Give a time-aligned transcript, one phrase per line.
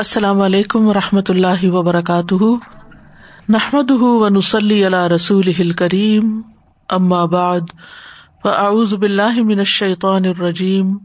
[0.00, 2.44] السلام علیکم و رحمۃ اللہ وبرکاتہ
[3.52, 4.78] نحمد ونسلی
[5.14, 6.30] رسول کریم
[6.98, 7.74] اما بعد
[8.42, 10.96] فاعوذ باللہ من الشیطان الرجیم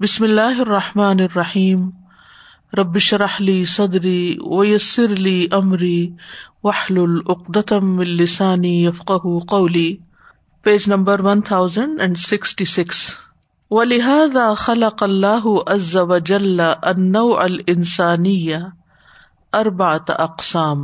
[0.00, 1.88] بسم اللہ الرحمٰن الرحیم
[2.80, 4.20] ربشرحلی صدری
[4.50, 5.98] ویسر علی عمری
[6.64, 9.26] وحل العقدم السانی یفق
[9.56, 9.88] قولی
[10.64, 13.02] page number one thousand and sixty six
[13.70, 14.48] لہذا
[16.00, 17.00] و جل از
[17.40, 18.52] السانی
[19.58, 20.80] اربات اقسام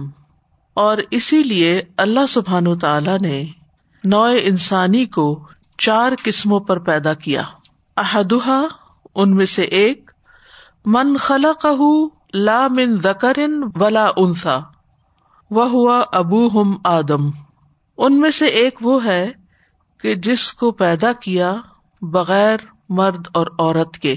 [0.82, 3.42] اور اسی لیے اللہ سبحان تعالی نے
[4.12, 5.24] نوئے انسانی کو
[5.86, 7.42] چار قسموں پر پیدا کیا
[8.04, 8.60] احدہ
[9.14, 10.10] ان میں سے ایک
[10.96, 13.38] من خلا قہ من زکر
[13.80, 14.56] ولا انسا
[15.74, 17.28] ہوا ابو ہم آدم
[18.06, 19.26] ان میں سے ایک وہ ہے
[20.02, 21.52] کہ جس کو پیدا کیا
[22.16, 22.58] بغیر
[22.98, 24.14] مرد اور عورت کے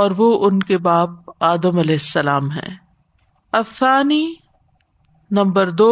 [0.00, 2.74] اور وہ ان کے باپ آدم علیہ السلام ہیں
[3.60, 4.24] افسانی
[5.38, 5.88] نمبر دو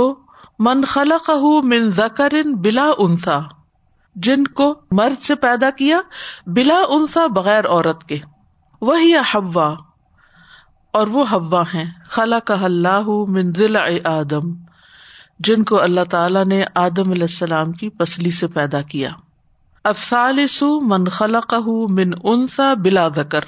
[0.69, 1.31] من خلق
[1.73, 3.39] من زکر بلا انسا
[4.27, 6.01] جن کو مرد سے پیدا کیا
[6.55, 8.19] بلا انسا بغیر عورت کے
[8.89, 9.73] وہی ہوا
[10.99, 14.53] اور وہ ہوا ہیں خلا کا اللہ من ضلع آدم
[15.47, 19.11] جن کو اللہ تعالیٰ نے آدم علیہ السلام کی پسلی سے پیدا کیا
[19.89, 21.53] الثالث من خلق
[21.99, 23.45] من انسا بلا ذکر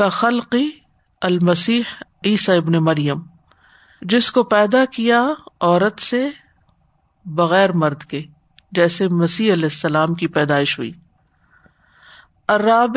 [0.00, 0.64] کا خلقی
[1.28, 1.76] عیسی
[2.54, 3.20] ابن مریم
[4.12, 5.20] جس کو پیدا کیا
[5.68, 6.22] عورت سے
[7.40, 8.22] بغیر مرد کے
[8.78, 10.90] جیسے مسیح علیہ السلام کی پیدائش ہوئی
[12.56, 12.96] اراب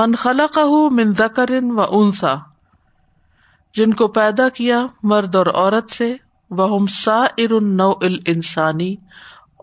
[0.00, 0.58] من خلق
[1.00, 2.34] من و انسا
[3.78, 4.80] جن کو پیدا کیا
[5.12, 6.12] مرد اور عورت سے
[6.60, 6.68] وہ
[7.04, 8.94] سا ارن نو ال انسانی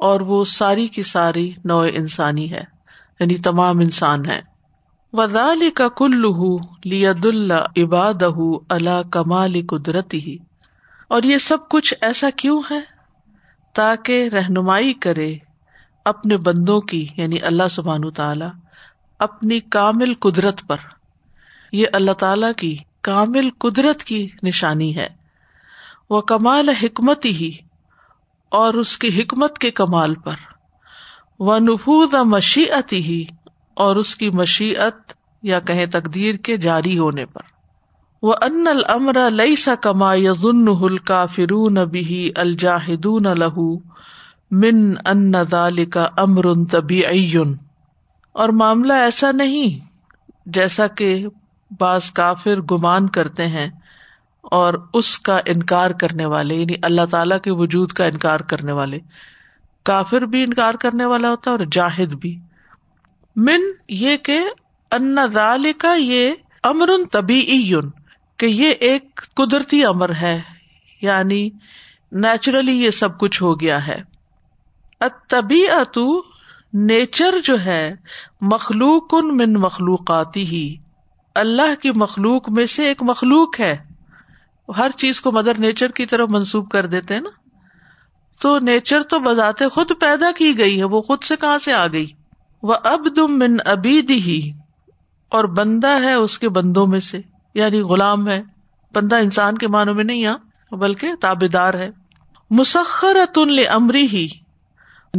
[0.05, 2.63] اور وہ ساری کی ساری نو انسانی ہے
[3.19, 4.39] یعنی تمام انسان ہے
[5.17, 6.19] وزال کا کل
[6.89, 10.37] لیا اللہ عباد اللہ کمال قدرتی ہی
[11.15, 12.79] اور یہ سب کچھ ایسا کیوں ہے
[13.75, 15.33] تاکہ رہنمائی کرے
[16.11, 18.45] اپنے بندوں کی یعنی اللہ سبحان تعالی
[19.27, 20.85] اپنی کامل قدرت پر
[21.81, 22.75] یہ اللہ تعالی کی
[23.09, 25.07] کامل قدرت کی نشانی ہے
[26.09, 27.51] وہ کمال حکمت ہی
[28.59, 30.35] اور اس کی حکمت کے کمال پر
[31.47, 33.23] و نفوز مشیعت ہی
[33.85, 35.11] اور اس کی مشیعت
[35.49, 37.55] یا کہیں تقدیر کے جاری ہونے پر
[38.27, 43.67] وہ ان المر لئی سا کما یزن ہلکا فرون بھی الجاہدون لہو
[44.63, 47.01] من ان دال کا امر طبی
[48.43, 49.79] اور معاملہ ایسا نہیں
[50.55, 51.15] جیسا کہ
[51.79, 53.69] بعض کافر گمان کرتے ہیں
[54.55, 58.99] اور اس کا انکار کرنے والے یعنی اللہ تعالی کے وجود کا انکار کرنے والے
[59.85, 62.35] کافر بھی انکار کرنے والا ہوتا اور جاہد بھی
[63.49, 63.61] من
[64.03, 64.39] یہ کہ
[64.99, 66.31] اندال کا یہ
[66.69, 67.89] امر طبی یون
[68.39, 70.39] کہ یہ ایک قدرتی امر ہے
[71.01, 71.49] یعنی
[72.25, 73.99] نیچرلی یہ سب کچھ ہو گیا ہے
[75.29, 76.03] طبی اتو
[76.87, 77.83] نیچر جو ہے
[78.53, 80.63] مخلوق ان من مخلوقاتی ہی
[81.43, 83.75] اللہ کی مخلوق میں سے ایک مخلوق ہے
[84.77, 87.29] ہر چیز کو مدر نیچر کی طرف منسوب کر دیتے نا
[88.41, 91.85] تو نیچر تو بذات خود پیدا کی گئی ہے وہ خود سے کہاں سے آ
[91.91, 92.05] گئی
[92.69, 94.39] وہ اب دم من ابید ہی
[95.37, 97.19] اور بندہ ہے اس کے بندوں میں سے
[97.55, 98.41] یعنی غلام ہے
[98.95, 101.89] بندہ انسان کے معنوں میں نہیں آ ہاں، بلکہ تابے دار ہے
[102.59, 104.27] مسخر انلی امری ہی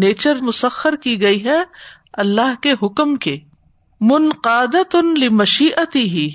[0.00, 1.60] نیچر مسخر کی گئی ہے
[2.24, 3.36] اللہ کے حکم کے
[4.10, 4.74] منقاد
[5.32, 6.28] مشیتی ہی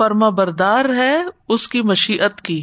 [0.00, 1.14] فرما بردار ہے
[1.54, 2.62] اس کی مشیت کی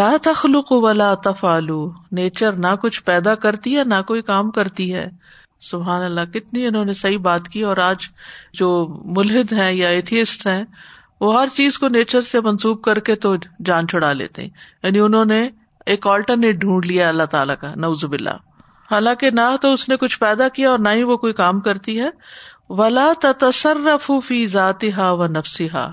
[0.00, 0.90] لا تخلق و
[1.22, 1.78] تفالو
[2.18, 5.08] نیچر نہ کچھ پیدا کرتی ہے نہ کوئی کام کرتی ہے
[5.70, 8.06] سبحان اللہ کتنی انہوں نے صحیح بات کی اور آج
[8.60, 8.68] جو
[9.16, 10.62] ملحد ہیں یا ایتھیسٹ ہیں
[11.24, 13.34] وہ ہر چیز کو نیچر سے منسوب کر کے تو
[13.70, 14.48] جان چھڑا لیتے ہیں
[14.82, 15.40] یعنی انہوں نے
[15.94, 18.36] ایک آلٹرنیٹ ڈھونڈ لیا اللہ تعالیٰ کا نوز بلّہ
[18.90, 22.00] حالانکہ نہ تو اس نے کچھ پیدا کیا اور نہ ہی وہ کوئی کام کرتی
[22.00, 22.10] ہے
[22.82, 23.10] ولا
[24.56, 25.88] ذاتی ہا و نفسی ہا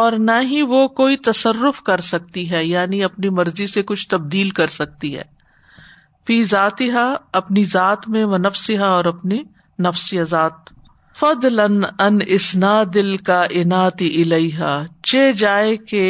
[0.00, 4.50] اور نہ ہی وہ کوئی تصرف کر سکتی ہے یعنی اپنی مرضی سے کچھ تبدیل
[4.58, 5.22] کر سکتی ہے
[6.26, 6.42] فی
[6.92, 7.08] ہا
[7.40, 8.24] اپنی ذات میں
[8.86, 9.42] اور اپنی
[9.86, 10.70] نفسی ذات
[11.20, 14.74] فد لن ان اسنا دل کا الحا
[15.10, 16.06] چے جائے کے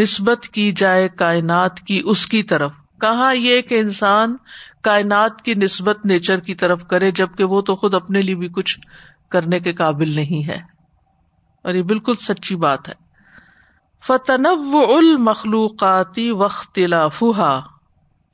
[0.00, 4.36] نسبت کی جائے کائنات کی اس کی طرف کہاں یہ کہ انسان
[4.88, 8.78] کائنات کی نسبت نیچر کی طرف کرے جبکہ وہ تو خود اپنے لیے بھی کچھ
[9.32, 10.58] کرنے کے قابل نہیں ہے
[11.68, 12.94] اور یہ بالکل سچی بات ہے
[14.06, 16.30] فتنو المخلوقاتی
[16.84, 16.94] ال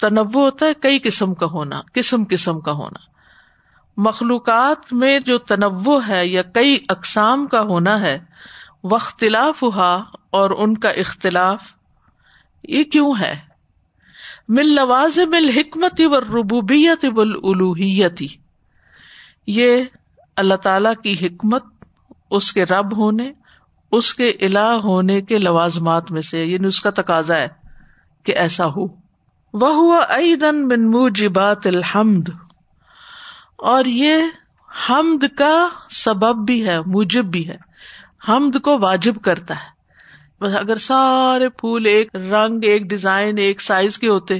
[0.01, 3.03] تنوع ہوتا ہے کئی قسم کا ہونا قسم قسم کا ہونا
[4.09, 8.19] مخلوقات میں جو تنوع ہے یا کئی اقسام کا ہونا ہے
[8.93, 9.91] وختلاف ہوا
[10.41, 11.73] اور ان کا اختلاف
[12.77, 13.35] یہ کیوں ہے
[14.59, 16.05] مل لواز مل حکمتی
[17.27, 18.29] الوحیتی
[19.61, 19.85] یہ
[20.43, 21.63] اللہ تعالی کی حکمت
[22.37, 23.31] اس کے رب ہونے
[23.97, 27.49] اس کے الہ ہونے کے لوازمات میں سے یعنی اس کا تقاضا ہے
[28.27, 28.87] کہ ایسا ہو
[29.63, 29.99] وہ
[30.41, 32.29] دن بن موجبات الحمد
[33.73, 34.23] اور یہ
[34.89, 35.53] حمد کا
[36.05, 37.57] سبب بھی ہے موجب بھی ہے
[38.29, 39.73] حمد کو واجب کرتا ہے
[40.59, 44.39] اگر سارے پھول ایک رنگ ایک ڈیزائن ایک سائز کے ہوتے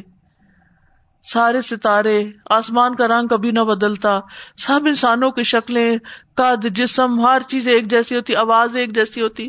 [1.33, 2.17] سارے ستارے
[2.55, 4.19] آسمان کا رنگ کبھی نہ بدلتا
[4.67, 5.97] سب انسانوں کی شکلیں
[6.37, 9.49] قد جسم ہر چیز ایک جیسی ہوتی آواز ایک جیسی ہوتی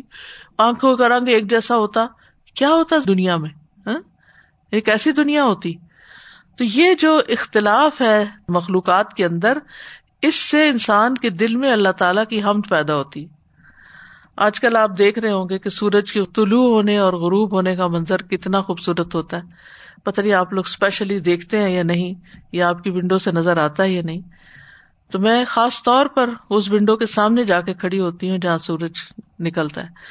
[0.68, 2.06] آنکھوں کا رنگ ایک جیسا ہوتا
[2.54, 3.50] کیا ہوتا دنیا میں
[3.86, 3.98] ہاں؟
[4.78, 5.74] ایک ایسی دنیا ہوتی
[6.58, 8.24] تو یہ جو اختلاف ہے
[8.58, 9.58] مخلوقات کے اندر
[10.26, 13.26] اس سے انسان کے دل میں اللہ تعالی کی حمد پیدا ہوتی
[14.46, 17.76] آج کل آپ دیکھ رہے ہوں گے کہ سورج کے طلوع ہونے اور غروب ہونے
[17.76, 19.64] کا منظر کتنا خوبصورت ہوتا ہے
[20.06, 22.12] پتہ نہیں آپ لوگ اسپیشلی دیکھتے ہیں یا نہیں
[22.56, 24.20] یا آپ کی ونڈو سے نظر آتا ہے یا نہیں
[25.12, 28.58] تو میں خاص طور پر اس ونڈو کے سامنے جا کے کھڑی ہوتی ہوں جہاں
[28.68, 29.00] سورج
[29.48, 30.04] نکلتا ہے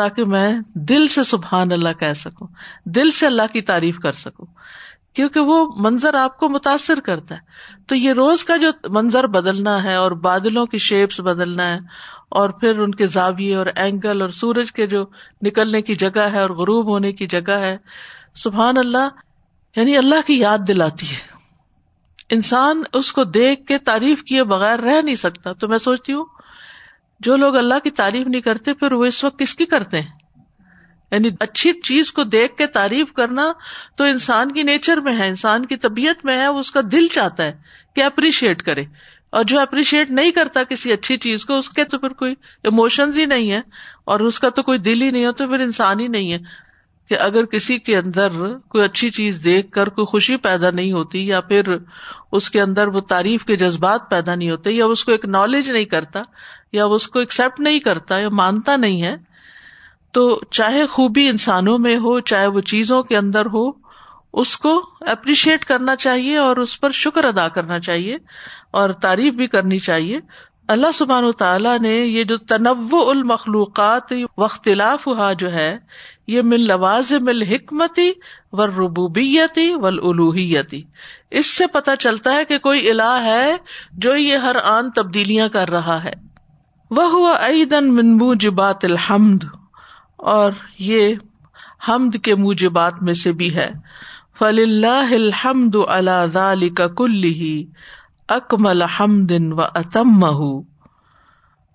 [0.00, 0.48] تاکہ میں
[0.88, 2.46] دل سے سبحان اللہ کہہ سکوں
[2.96, 4.46] دل سے اللہ کی تعریف کر سکوں
[5.18, 9.82] کیونکہ وہ منظر آپ کو متاثر کرتا ہے تو یہ روز کا جو منظر بدلنا
[9.84, 11.78] ہے اور بادلوں کی شیپس بدلنا ہے
[12.40, 15.04] اور پھر ان کے زاویے اور اینگل اور سورج کے جو
[15.46, 17.76] نکلنے کی جگہ ہے اور غروب ہونے کی جگہ ہے
[18.44, 19.14] سبحان اللہ
[19.76, 21.34] یعنی اللہ کی یاد دلاتی ہے
[22.34, 26.24] انسان اس کو دیکھ کے تعریف کیے بغیر رہ نہیں سکتا تو میں سوچتی ہوں
[27.26, 30.14] جو لوگ اللہ کی تعریف نہیں کرتے پھر وہ اس وقت کس کی کرتے ہیں
[31.12, 33.50] یعنی اچھی چیز کو دیکھ کے تعریف کرنا
[33.96, 37.06] تو انسان کی نیچر میں ہے انسان کی طبیعت میں ہے وہ اس کا دل
[37.12, 37.52] چاہتا ہے
[37.96, 38.84] کہ اپریشیٹ کرے
[39.38, 42.34] اور جو اپریشیٹ نہیں کرتا کسی اچھی چیز کو اس کے تو پھر کوئی
[42.70, 43.60] اموشنز ہی نہیں ہے
[44.12, 46.38] اور اس کا تو کوئی دل ہی نہیں ہے تو پھر انسان ہی نہیں ہے
[47.08, 48.28] کہ اگر کسی کے اندر
[48.70, 51.68] کوئی اچھی چیز دیکھ کر کوئی خوشی پیدا نہیں ہوتی یا پھر
[52.38, 55.70] اس کے اندر وہ تعریف کے جذبات پیدا نہیں ہوتے یا اس کو ایک نالج
[55.70, 56.22] نہیں کرتا
[56.72, 59.14] یا اس کو ایکسپٹ نہیں کرتا یا مانتا نہیں ہے
[60.14, 63.64] تو چاہے خوبی انسانوں میں ہو چاہے وہ چیزوں کے اندر ہو
[64.40, 64.70] اس کو
[65.10, 68.16] اپریشیٹ کرنا چاہیے اور اس پر شکر ادا کرنا چاہیے
[68.80, 70.18] اور تعریف بھی کرنی چاہیے
[70.74, 74.46] اللہ سبحان و تعالیٰ نے یہ جو تنوع المخلوقات و
[75.06, 75.68] ہوا جو ہے
[76.34, 78.10] یہ مل لواز مل حکمتی
[78.58, 80.82] و ربوبیتی و الوحیتی
[81.40, 83.52] اس سے پتہ چلتا ہے کہ کوئی الہ ہے
[84.06, 86.12] جو یہ ہر آن تبدیلیاں کر رہا ہے
[86.98, 89.44] وہ ہوا عیدن من مو جبات الحمد
[90.34, 90.52] اور
[90.88, 91.14] یہ
[91.88, 93.68] حمد کے موجبات میں سے بھی ہے
[94.38, 97.52] فل اللہ الحمد اللہ کا کل ہی
[98.34, 100.20] اکمل حمد و اتم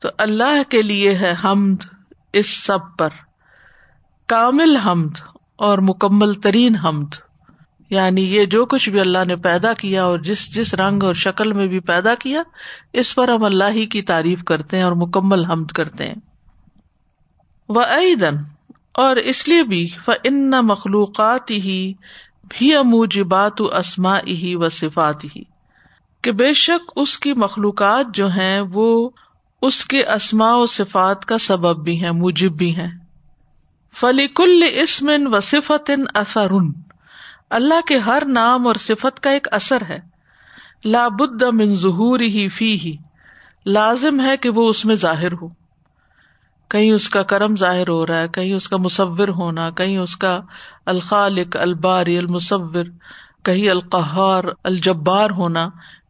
[0.01, 1.83] تو اللہ کے لیے ہے حمد
[2.42, 3.09] اس سب پر
[4.33, 5.19] کامل حمد
[5.68, 7.13] اور مکمل ترین حمد
[7.92, 11.53] یعنی یہ جو کچھ بھی اللہ نے پیدا کیا اور جس جس رنگ اور شکل
[11.53, 12.42] میں بھی پیدا کیا
[13.01, 16.15] اس پر ہم اللہ ہی کی تعریف کرتے ہیں اور مکمل حمد کرتے ہیں
[17.77, 18.38] وہ ادن
[19.06, 21.83] اور اس لیے بھی وہ ان مخلوقات ہی
[22.57, 25.44] بھی و اسما ہی صفات ہی
[26.24, 28.88] کہ بے شک اس کی مخلوقات جو ہیں وہ
[29.68, 32.90] اس کے اسماء و صفات کا سبب بھی ہیں موجب بھی ہیں
[34.04, 36.51] و صفت اثر
[37.60, 40.00] اللہ کے ہر نام اور صفت کا ایک اثر ہے
[41.54, 42.96] من ظہور ہی فی ہی
[43.78, 45.48] لازم ہے کہ وہ اس میں ظاہر ہو
[46.75, 50.16] کہیں اس کا کرم ظاہر ہو رہا ہے کہیں اس کا مصور ہونا کہیں اس
[50.18, 50.40] کا
[50.94, 52.86] الخالق الباری المصور
[53.46, 55.68] کہیں القہار الجبار ہونا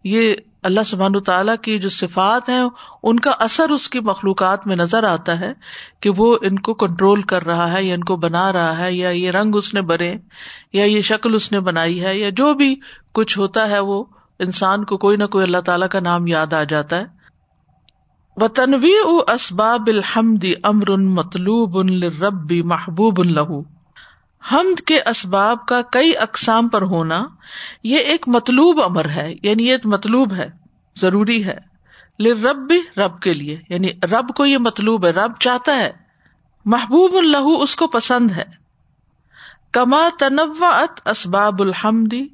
[0.09, 0.33] یہ
[0.69, 2.61] اللہ سبحان تعالیٰ کی جو صفات ہیں
[3.09, 5.51] ان کا اثر اس کی مخلوقات میں نظر آتا ہے
[6.03, 9.09] کہ وہ ان کو کنٹرول کر رہا ہے یا ان کو بنا رہا ہے یا
[9.09, 10.13] یہ رنگ اس نے بھرے
[10.73, 12.73] یا یہ شکل اس نے بنائی ہے یا جو بھی
[13.19, 14.03] کچھ ہوتا ہے وہ
[14.47, 17.19] انسان کو کوئی نہ کوئی اللہ تعالیٰ کا نام یاد آ جاتا ہے
[18.41, 18.45] و
[19.07, 23.61] او اسباب الحمد امر ان مطلوب ان ربی محبوب الہو
[24.51, 27.23] حمد کے اسباب کا کئی اقسام پر ہونا
[27.89, 30.49] یہ ایک مطلوب امر ہے یعنی یہ مطلوب ہے
[31.01, 31.57] ضروری ہے
[32.43, 35.91] رب بھی رب کے لیے یعنی رب کو یہ مطلوب ہے رب چاہتا ہے
[36.73, 38.43] محبوب اللہ اس کو پسند ہے
[39.77, 42.25] کما تنوع ات اسباب الحمدی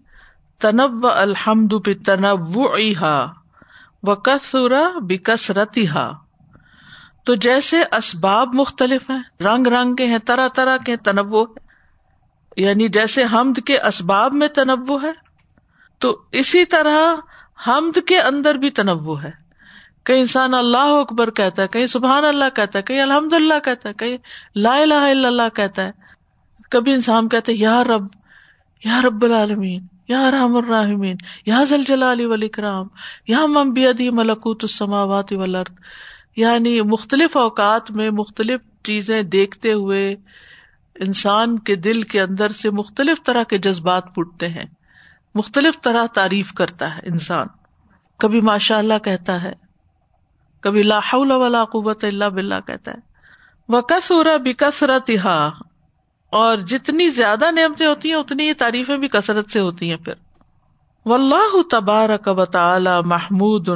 [0.61, 1.73] تنوع الحمد
[2.05, 2.69] تنوع
[3.01, 3.15] ہا
[4.03, 6.09] و بسرتی ہا
[7.25, 11.65] تو جیسے اسباب مختلف ہیں رنگ رنگ کے ہیں طرح طرح کے تنوع ہے
[12.65, 15.11] یعنی جیسے حمد کے اسباب میں تنوع ہے
[16.05, 17.01] تو اسی طرح
[17.67, 19.31] حمد کے اندر بھی تنوع ہے
[20.05, 23.89] کہیں انسان اللہ اکبر کہتا ہے کہیں سبحان اللہ کہتا ہے کہیں الحمد اللہ کہتا
[23.89, 24.17] ہے کہیں
[24.65, 26.07] لا الہ الا اللہ کہتا ہے
[26.71, 28.05] کبھی انسان کہتا ہے یا رب
[28.85, 32.87] یا رب العالمین یا رحم الرحمین یا زلجلا علی ولی کرام
[33.27, 40.03] یا ممبیت ملکوت السماوات والارض یعنی مختلف اوقات میں مختلف چیزیں دیکھتے ہوئے
[41.05, 44.65] انسان کے دل کے اندر سے مختلف طرح کے جذبات پوٹتے ہیں
[45.35, 47.47] مختلف طرح تعریف کرتا ہے انسان
[48.23, 49.51] کبھی ماشاء اللہ کہتا ہے
[50.67, 55.37] کبھی لاہ بلّہ کہتا ہے کسور بکسر تہا
[56.39, 60.25] اور جتنی زیادہ نعمتیں ہوتی ہیں اتنی یہ تعریفیں بھی کثرت سے ہوتی ہیں پھر
[61.05, 63.69] و تبار و تعالی محمود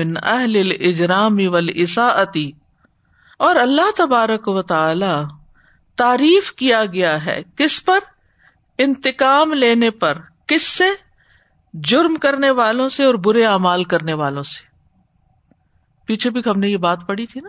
[0.00, 2.08] من اہل الاجرام ولیسا
[3.48, 5.12] اور اللہ تبارک و تعالی
[5.98, 7.98] تعریف کیا گیا ہے کس پر
[8.86, 10.18] انتقام لینے پر
[10.48, 10.84] کس سے
[11.92, 14.64] جرم کرنے والوں سے اور برے اعمال کرنے والوں سے
[16.06, 17.48] پیچھے بھی ہم نے یہ بات پڑھی تھی نا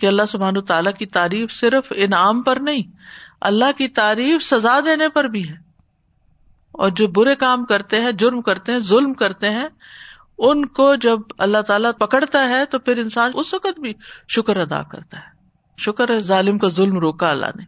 [0.00, 2.82] کہ اللہ سبحان و تعالیٰ کی تعریف صرف انعام پر نہیں
[3.50, 5.54] اللہ کی تعریف سزا دینے پر بھی ہے
[6.82, 9.68] اور جو برے کام کرتے ہیں جرم کرتے ہیں ظلم کرتے ہیں
[10.48, 13.92] ان کو جب اللہ تعالیٰ پکڑتا ہے تو پھر انسان اس وقت بھی
[14.36, 17.64] شکر ادا کرتا ہے شکر ہے ظالم کا ظلم روکا اللہ نے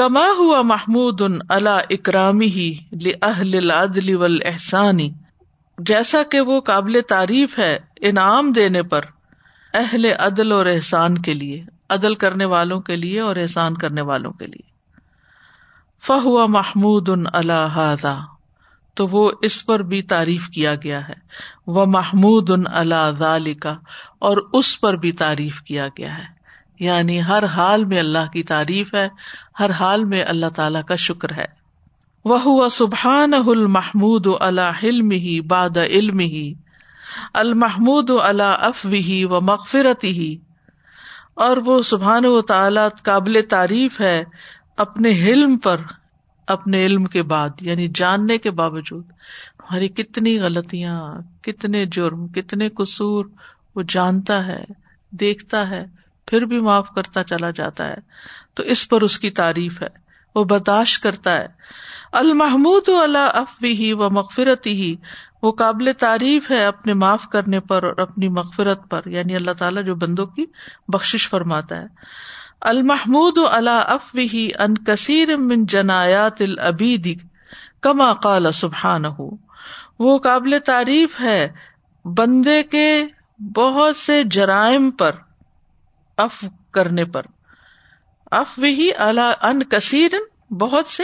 [0.00, 2.66] کما ہوا محمود ان اللہ اکرامی ہی
[3.22, 5.08] العدل احسانی
[5.90, 7.72] جیسا کہ وہ قابل تعریف ہے
[8.10, 9.04] انعام دینے پر
[9.84, 11.62] اہل عدل اور احسان کے لیے
[11.94, 14.68] عدل کرنے والوں کے لیے اور احسان کرنے والوں کے لیے
[16.06, 17.80] فہ محمود ان اللہ
[18.96, 21.14] تو وہ اس پر بھی تعریف کیا گیا ہے
[21.76, 23.74] وہ محمود ان اللہ کا
[24.28, 26.24] اور اس پر بھی تعریف کیا گیا ہے
[26.84, 29.06] یعنی ہر حال میں اللہ کی تعریف ہے
[29.60, 31.44] ہر حال میں اللہ تعالی کا شکر ہے
[32.32, 36.46] وہ سبحان المحمود اللہ علم ہی باد علم ہی
[37.44, 38.84] المحمود اللہ اف
[39.30, 40.34] و مغفرتی ہی
[41.46, 44.18] اور وہ سبحان و تعالی قابل تعریف ہے
[44.86, 45.80] اپنے علم پر
[46.54, 49.04] اپنے علم کے بعد یعنی جاننے کے باوجود
[49.60, 50.98] ہماری کتنی غلطیاں
[51.44, 53.24] کتنے جرم کتنے قصور
[53.76, 54.62] وہ جانتا ہے
[55.20, 55.84] دیکھتا ہے
[56.30, 57.96] پھر بھی معاف کرتا چلا جاتا ہے
[58.56, 59.88] تو اس پر اس کی تعریف ہے
[60.34, 61.46] وہ برداشت کرتا ہے
[62.20, 64.94] المحمود افوی ہی اف مغفرتی ہی
[65.42, 69.84] وہ قابل تعریف ہے اپنے معاف کرنے پر اور اپنی مغفرت پر یعنی اللہ تعالیٰ
[69.84, 70.44] جو بندوں کی
[70.94, 71.86] بخش فرماتا ہے
[72.70, 77.06] المحمود علا افوی ان کثیر من جنایات العبید
[77.82, 79.28] کما قال سبحان ہو
[80.04, 81.48] وہ قابل تعریف ہے
[82.16, 82.86] بندے کے
[83.54, 85.16] بہت سے جرائم پر
[86.24, 86.44] اف
[86.74, 87.26] کرنے پر
[88.40, 90.14] اف بھی اللہ ان کثیر
[90.60, 91.02] بہت سے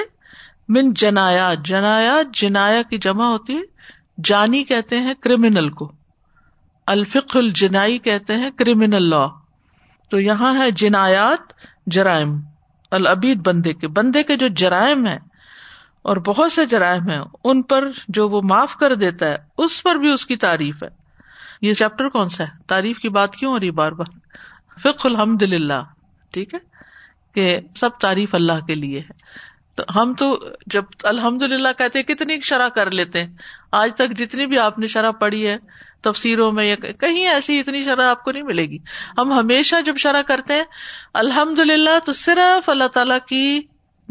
[0.76, 5.90] من جنایات جنایات جنایا کی جمع ہوتی ہے جانی کہتے ہیں کرمنل کو
[6.94, 9.26] الفق الجنائی کہتے ہیں کرمنل لا
[10.12, 11.52] تو یہاں ہے جنایات
[11.94, 12.32] جرائم
[12.96, 15.18] العبید بندے کے بندے کے جو جرائم ہیں
[16.12, 17.20] اور بہت سے جرائم ہیں
[17.52, 17.84] ان پر
[18.18, 20.88] جو وہ معاف کر دیتا ہے اس پر بھی اس کی تعریف ہے
[21.68, 24.12] یہ چیپٹر کون سا ہے تعریف کی بات کیوں اور یہ بار بار
[24.84, 25.80] فک الحمد للہ
[26.36, 26.58] ٹھیک ہے
[27.38, 27.48] کہ
[27.80, 29.20] سب تعریف اللہ کے لیے ہے
[29.76, 30.26] تو ہم تو
[30.72, 33.34] جب الحمد للہ کہتے کتنی شرح کر لیتے ہیں
[33.80, 35.56] آج تک جتنی بھی آپ نے شرح پڑھی ہے
[36.08, 38.78] تفسیروں میں یا کہیں ایسی اتنی شرح آپ کو نہیں ملے گی
[39.18, 40.64] ہم ہمیشہ جب شرح کرتے ہیں
[41.22, 43.44] الحمد للہ تو صرف اللہ تعالیٰ کی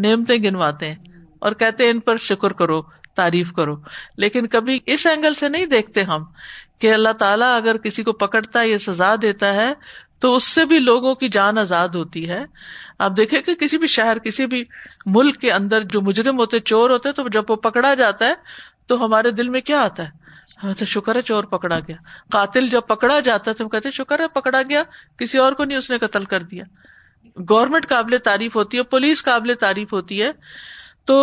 [0.07, 2.81] نعمتیں گنواتے ہیں اور کہتے ہیں ان پر شکر کرو
[3.15, 3.75] تعریف کرو
[4.23, 6.23] لیکن کبھی اس اینگل سے نہیں دیکھتے ہم
[6.81, 9.71] کہ اللہ تعالیٰ اگر کسی کو پکڑتا ہے یا سزا دیتا ہے
[10.21, 12.43] تو اس سے بھی لوگوں کی جان آزاد ہوتی ہے
[13.05, 14.63] آپ دیکھیں کہ کسی بھی شہر کسی بھی
[15.17, 18.33] ملک کے اندر جو مجرم ہوتے چور ہوتے تو جب وہ پکڑا جاتا ہے
[18.91, 20.19] تو ہمارے دل میں کیا آتا ہے
[20.63, 21.95] ہمیں تو شکر ہے چور پکڑا گیا
[22.31, 24.83] قاتل جب پکڑا جاتا ہے تو ہم کہتے شکر ہے پکڑا گیا
[25.19, 26.63] کسی اور کو نہیں اس نے قتل کر دیا
[27.49, 30.31] گورنمنٹ قابل تعریف ہوتی ہے پولیس قابل تعریف ہوتی ہے
[31.11, 31.17] تو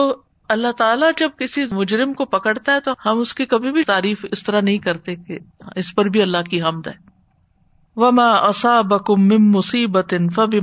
[0.57, 4.25] اللہ تعالیٰ جب کسی مجرم کو پکڑتا ہے تو ہم اس کی کبھی بھی تعریف
[4.33, 5.39] اس طرح نہیں کرتے کہ
[5.83, 6.93] اس پر بھی اللہ کی حمد ہے
[8.01, 8.33] وما
[8.65, 9.97] و مصیب
[10.35, 10.55] فب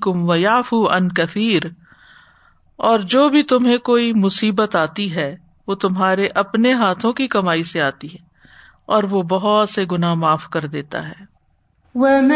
[0.00, 1.62] کم و یاف ان کثیر
[2.88, 5.34] اور جو بھی تمہیں کوئی مصیبت آتی ہے
[5.68, 8.22] وہ تمہارے اپنے ہاتھوں کی کمائی سے آتی ہے
[8.96, 11.26] اور وہ بہت سے گناہ معاف کر دیتا ہے
[12.04, 12.32] وم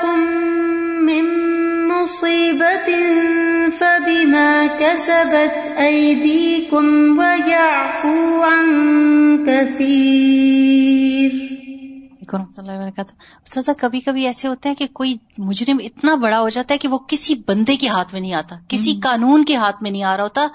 [0.00, 1.04] کم
[1.92, 2.90] مصیبت
[13.78, 15.14] کبھی کبھی ایسے ہوتے ہیں کہ کوئی
[15.48, 18.56] مجرم اتنا بڑا ہو جاتا ہے کہ وہ کسی بندے کے ہاتھ میں نہیں آتا
[18.74, 20.46] کسی قانون کے ہاتھ میں نہیں آ رہا ہوتا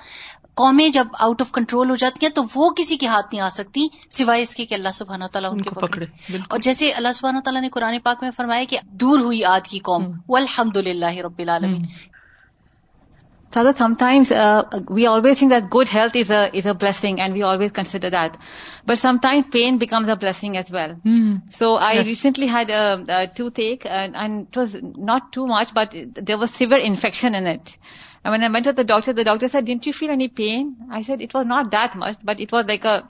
[0.62, 3.48] قومیں جب آؤٹ آف کنٹرول ہو جاتی ہیں تو وہ کسی کے ہاتھ نہیں آ
[3.58, 6.06] سکتی سوائے اس کے کہ اللہ سبحانہ تعالیٰ ان کو پکڑے
[6.50, 9.80] اور جیسے اللہ سبحانہ تعالیٰ نے قرآن پاک میں فرمایا کہ دور ہوئی آج کی
[9.90, 11.84] قوم الحمد للہ رب العالمین
[13.54, 17.72] Sada, sometimes uh, we always think that good health is a blessing, and we always
[17.72, 18.38] consider that.
[18.86, 20.96] But sometimes pain becomes a blessing as well.
[21.06, 21.54] Mm.
[21.54, 26.38] So I recently had a toothache, uh, and it was not too much, but there
[26.38, 27.78] was severe infection in it.
[28.24, 29.14] And when I went to the doctor
[29.50, 32.54] said, "Didn't you feel any pain?" I said, "It was not that much, but it
[32.54, 33.06] was like a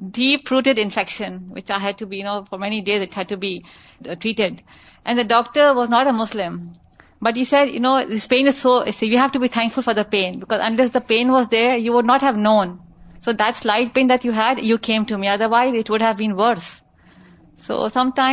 [0.00, 3.64] deep-rooted infection, which I had to be, for many days it had to be
[4.08, 4.62] uh, treated."
[5.04, 6.68] And the doctor was not a Muslim.
[7.24, 12.62] But you know this so have to bear for the pain was you would know
[13.24, 14.10] سوینڈ
[15.52, 16.54] view
[17.66, 18.28] سوٹسام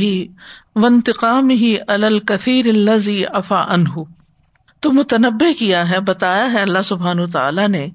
[0.00, 0.24] ہی
[5.00, 7.86] متنبع کیا ہے بتایا ہے اللہ سبحان تعالیٰ نے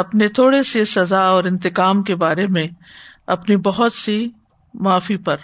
[0.00, 2.66] اپنے تھوڑے سے سزا اور انتقام کے بارے میں
[3.34, 4.26] اپنی بہت سی
[4.84, 5.36] معافی پر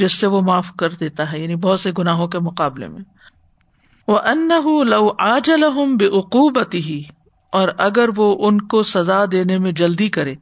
[0.00, 3.02] جس سے وہ معاف کر دیتا ہے یعنی بہت سے گناہوں کے مقابلے میں
[4.08, 4.48] وہ ان
[4.88, 5.50] لو آج
[5.98, 7.02] بے ہی
[7.58, 10.34] اور اگر وہ ان کو سزا دینے میں جلدی کرے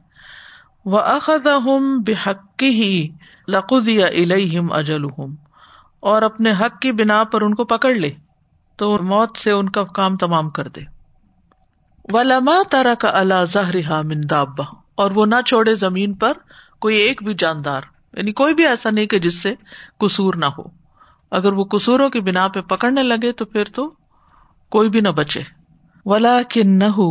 [0.93, 1.47] وہ اخذ
[2.05, 3.07] بے حق ہی
[3.47, 5.05] لقد یا الم اجل
[6.11, 8.09] اور اپنے حق کی بنا پر ان کو پکڑ لے
[8.77, 10.81] تو موت سے ان کا کام تمام کر دے
[12.13, 14.43] و لما تارا کا اللہ ظاہر رہا
[15.03, 16.37] اور وہ نہ چھوڑے زمین پر
[16.85, 17.81] کوئی ایک بھی جاندار
[18.17, 19.53] یعنی کوئی بھی ایسا نہیں کہ جس سے
[20.01, 20.63] قصور نہ ہو
[21.39, 23.89] اگر وہ قصوروں کی بنا پہ پکڑنے لگے تو پھر تو
[24.75, 25.41] کوئی بھی نہ بچے
[26.13, 27.07] ولا کن نہ ہو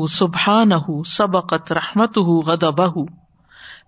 [0.68, 2.62] نہ ہو سبقت رحمت ہو غد
[2.96, 3.04] ہو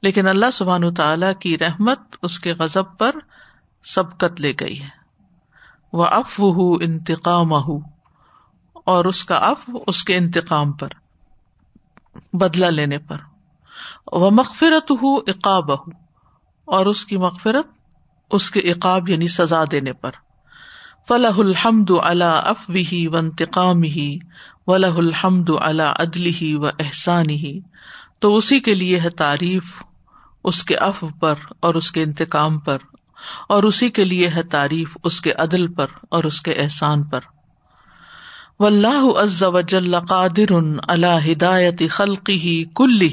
[0.02, 3.16] لیکن اللہ سبحان تعالی کی رحمت اس کے غذب پر
[3.94, 4.88] سبقت لے گئی ہے
[5.98, 7.78] وہ اف ہو انتقام ہو
[8.92, 10.94] اور اس کا اف اس کے انتقام پر
[12.42, 13.16] بدلا لینے پر
[14.22, 15.70] وہ مغفرت ہو اقاب
[16.78, 17.68] اور اس کی مغفرت
[18.38, 20.18] اس کے اقاب یعنی سزا دینے پر
[21.08, 24.08] فلاح الحمد اللہ اف ہی و انتقام ہی
[24.72, 27.58] ولاح الحمد اللہ ہی و احسان ہی
[28.24, 29.72] تو اسی کے لیے ہے تعریف
[30.50, 32.88] اس کے اف پر اور اس کے انتقام پر
[33.56, 37.34] اور اسی کے لیے ہے تعریف اس کے عدل پر اور اس کے احسان پر
[38.62, 40.52] و اللہ قادر
[40.92, 43.06] اللہ ہدایت خلقی ہی کل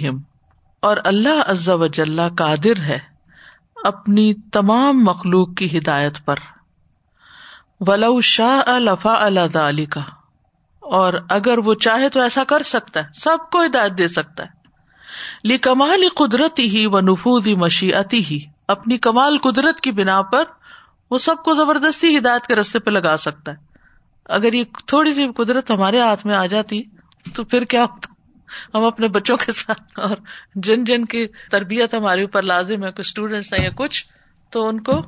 [0.88, 2.98] اور اللہ عز و جل قادر ہے
[3.90, 4.26] اپنی
[4.58, 6.40] تمام مخلوق کی ہدایت پر
[7.88, 10.02] ولو شاہ الفا اللہ علی کا
[11.00, 15.48] اور اگر وہ چاہے تو ایسا کر سکتا ہے سب کو ہدایت دے سکتا ہے
[15.48, 18.40] لی کمال قدرتی ہی و نفوز مشیعتی ہی
[18.76, 20.44] اپنی کمال قدرت کی بنا پر
[21.12, 23.66] وہ سب کو زبردستی ہدایت کے رستے پہ لگا سکتا ہے
[24.36, 26.82] اگر یہ تھوڑی سی قدرت ہمارے ہاتھ میں آ جاتی
[27.36, 28.14] تو پھر کیا ہوتا
[28.78, 30.16] ہم اپنے بچوں کے ساتھ اور
[30.68, 34.06] جن جن کی تربیت ہمارے اوپر لازم ہے کچھ اسٹوڈینٹس ہیں یا کچھ
[34.52, 35.02] تو ان کو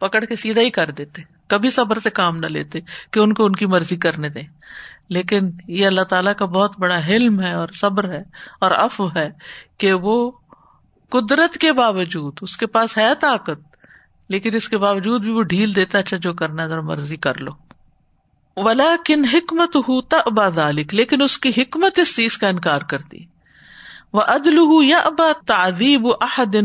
[0.00, 2.80] پکڑ کے سیدھا ہی کر دیتے کبھی صبر سے کام نہ لیتے
[3.12, 4.42] کہ ان کو ان کی مرضی کرنے دیں
[5.16, 8.22] لیکن یہ اللہ تعالیٰ کا بہت بڑا علم ہے اور صبر ہے
[8.66, 9.28] اور اف ہے
[9.82, 10.14] کہ وہ
[11.16, 13.70] قدرت کے باوجود اس کے پاس ہے طاقت
[14.32, 17.50] لیکن اس کے باوجود بھی وہ ڈھیل دیتا اچھا جو کرنا ذرا مرضی کر لو
[18.56, 22.80] ولا کن حکمت ہو تا ابا ذالک لیکن اس کی حکمت اس چیز کا انکار
[22.90, 23.24] کرتی
[24.26, 26.56] ادل عدل ابا تعزیب و اخذ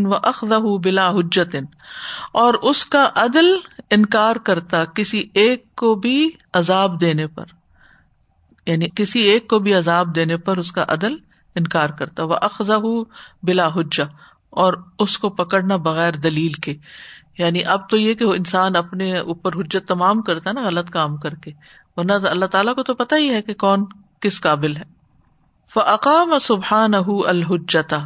[3.96, 6.18] انکار کرتا کسی ایک کو بھی
[6.60, 7.56] عذاب دینے پر
[8.70, 11.16] یعنی کسی ایک کو بھی عذاب دینے پر اس کا عدل
[11.62, 12.80] انکار کرتا وہ اخذہ
[13.48, 14.04] بلا حجا
[14.64, 14.74] اور
[15.06, 16.74] اس کو پکڑنا بغیر دلیل کے
[17.40, 21.18] یعنی اب تو یہ کہ انسان اپنے اوپر حجت تمام کرتا ہے نا غلط کام
[21.26, 21.52] کر کے
[21.98, 23.86] ورنہ اللہ تعالیٰ کو تو پتا ہی ہے کہ کون
[24.22, 24.84] کس قابل ہے
[25.74, 26.94] فقام سبحان
[27.34, 27.98] الحجتا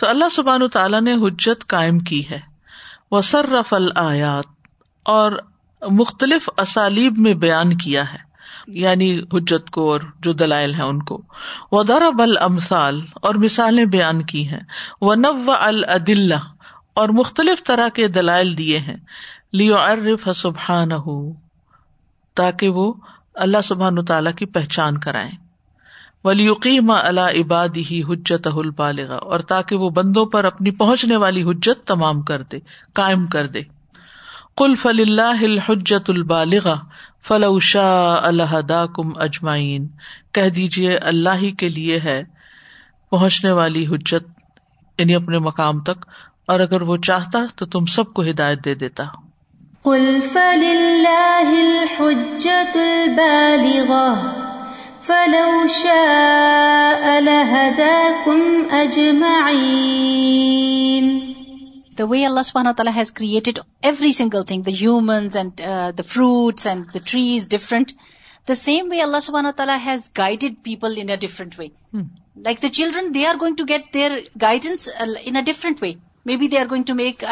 [0.00, 2.38] تو اللہ سبحان تعالیٰ نے حجت قائم کی ہے
[3.10, 4.56] وصرف الآیات
[5.16, 5.32] اور
[6.00, 8.26] مختلف اسالیب میں بیان کیا ہے
[8.80, 11.20] یعنی حجت کو اور جو دلائل ہے ان کو
[11.72, 14.60] وہ درب المسال اور مثالیں بیان کی ہیں
[15.08, 16.32] وہ نو الدل
[17.00, 18.96] اور مختلف طرح کے دلائل دیے ہیں
[19.58, 21.16] لیو ارف سبحان ہو
[22.40, 22.92] تاکہ وہ
[23.46, 25.30] اللہ سبحان تعالیٰ کی پہچان کرائیں
[26.24, 31.86] ولیقیم اللہ عباد ہی حجت البالغ اور تاکہ وہ بندوں پر اپنی پہنچنے والی حجت
[31.88, 32.58] تمام کر دے
[33.00, 33.62] قائم کر دے
[34.62, 36.66] کل فل اللہ حجت البالغ
[37.28, 37.88] فلوشا
[38.26, 39.86] اللہ دا کم اجمائین
[40.38, 42.22] کہہ دیجیے اللہ ہی کے لیے ہے
[43.10, 44.36] پہنچنے والی حجت
[45.00, 46.04] یعنی اپنے مقام تک
[46.52, 49.04] اور اگر وہ چاہتا تو تم سب کو ہدایت دے دیتا
[61.98, 65.60] the way Allah sub created every single thing the and
[65.98, 67.92] the fruits and the trees different
[68.48, 71.68] the same way اللہ سبحان تعالیٰ has guided people different way
[72.44, 74.88] like the children they are going to get their guidance
[75.24, 75.92] in a different way
[76.28, 77.24] اللہ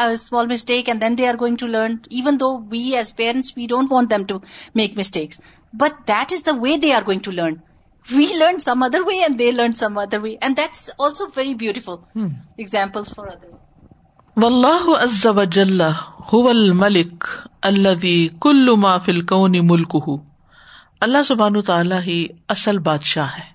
[21.25, 23.45] سبحان تعالیٰ ہی اصل بادشاہ ہے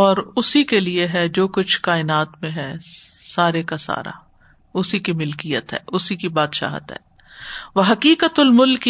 [0.00, 2.72] اور اسی کے لیے ہے جو کچھ کائنات میں ہے
[3.34, 4.10] سارے کا سارا
[4.78, 6.96] اسی کی ملکیت ہے اسی کی بادشاہت ہے
[7.76, 8.88] وہ حقیقت الملک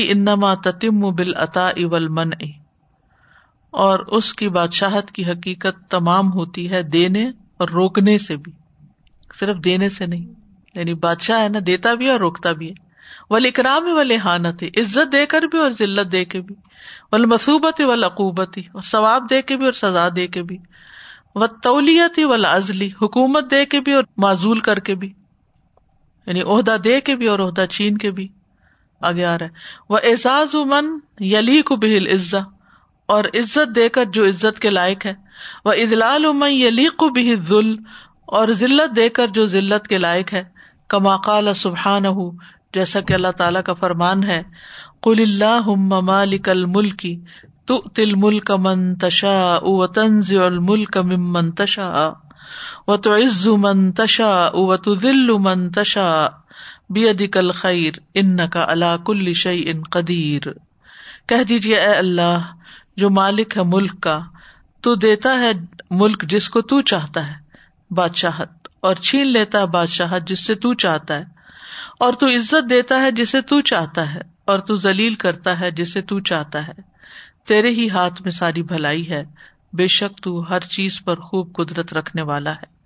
[4.38, 7.24] کی بادشاہت کی حقیقت تمام ہوتی ہے دینے دینے
[7.62, 8.52] اور روکنے سے سے بھی
[9.38, 10.24] صرف نہیں
[10.78, 15.12] یعنی بادشاہ ہے نا دیتا بھی ہے اور روکتا بھی ہے اکرام و اکرامت عزت
[15.12, 16.54] دے کر بھی اور ذلت دے کے بھی
[17.12, 20.58] ول مصوبت اور ثواب دے کے بھی اور سزا دے کے بھی
[21.42, 25.12] و تولیت و اضلی حکومت دے کے بھی اور معذول کر کے بھی
[26.28, 28.26] یعنی عہدہ دے کے بھی اور عہدہ چین کے بھی
[29.10, 30.88] آگے آ رہا ہے وہ اعزاز من
[31.32, 32.38] یلی کو بہل عزا
[33.14, 35.12] اور عزت دے کر جو عزت کے لائق ہے
[35.64, 37.74] وہ ادلال امن یلی کو بھی ذل
[38.40, 40.42] اور ذلت دے کر جو ذلت کے لائق ہے
[40.94, 42.30] کما قال سبحان ہو
[42.74, 44.42] جیسا کہ اللہ تعالیٰ کا فرمان ہے
[45.02, 45.68] کل اللہ
[46.10, 47.06] مالک الملک
[47.70, 49.34] تو تل ملک منتشا
[49.94, 51.88] تنز الملک ممن تشا
[52.92, 54.92] و تو عز من تشا و تو
[55.46, 56.04] من تشا
[56.98, 60.46] بے کل خیر ان اللہ کل شعی ان قدیر
[61.28, 62.46] کہہ دیجیے اے اللہ
[63.02, 64.18] جو مالک ہے ملک کا
[64.86, 65.50] تو دیتا ہے
[66.04, 70.72] ملک جس کو تو چاہتا ہے بادشاہت اور چھین لیتا ہے بادشاہت جس سے تو
[70.84, 71.24] چاہتا ہے
[72.06, 74.20] اور تو عزت دیتا ہے جسے تو چاہتا ہے
[74.52, 76.74] اور تو ذلیل کرتا ہے جسے تو چاہتا ہے
[77.48, 79.22] تیرے ہی ہاتھ میں ساری بھلائی ہے
[79.78, 82.76] بے شک تو ہر چیز پر خوب قدرت رکھنے والا ہے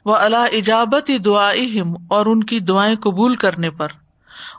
[0.05, 3.87] وہ اللہ ایجابتی دعائم اور ان کی دعائیں قبول کرنے پر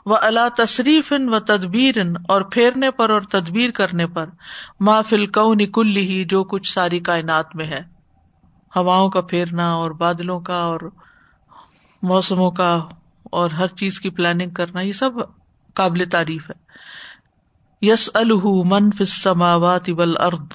[0.05, 1.97] وہ اللہ تصریف و تدبیر
[2.33, 4.29] اور پھیرنے پر اور تدبیر کرنے پر
[4.89, 7.81] ما فلکو نکل ہی جو کچھ ساری کائنات میں ہے
[8.75, 10.89] ہواؤں کا پھیرنا اور بادلوں کا اور
[12.11, 12.73] موسموں کا
[13.39, 15.19] اور ہر چیز کی پلاننگ کرنا یہ سب
[15.79, 16.60] قابل تعریف ہے
[17.85, 20.51] یس الح من فی ابل ارد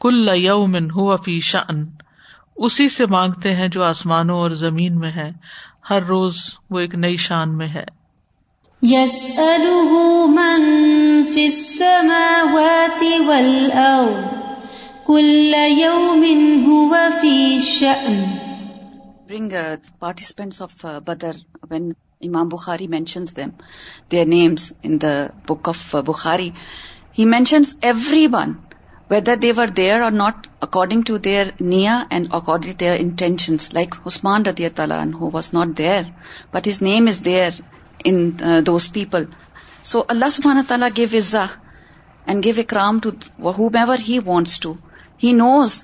[0.00, 1.84] کل یوم ہو فی شان
[2.68, 5.30] اسی سے مانگتے ہیں جو آسمانوں اور زمین میں ہے
[5.90, 6.38] ہر روز
[6.70, 7.84] وہ ایک نئی شان میں ہے
[8.92, 9.18] یس
[10.38, 10.64] من
[11.34, 14.34] فی السماوات والارض
[15.06, 16.24] کل یوم
[16.66, 17.36] ہو فی
[17.70, 18.20] شان
[19.28, 19.52] bring
[19.98, 21.36] participants of Badr
[21.70, 21.90] when
[22.28, 23.50] Imam Bukhari mentions them
[24.12, 25.12] their names in the
[25.48, 26.48] book of Bukhari
[27.18, 28.52] he mentions every one
[29.10, 33.94] whether they were there or not according to their نیا and according to their intentions like
[34.10, 34.66] Usman Rati
[35.32, 36.02] was not there
[36.54, 37.60] but his name is there
[38.10, 38.30] in
[38.66, 39.24] this people
[39.92, 43.10] so اللہ عبان تعالی gave us and gave a کرام to
[43.78, 44.74] whomever he wants to
[45.24, 45.82] he knows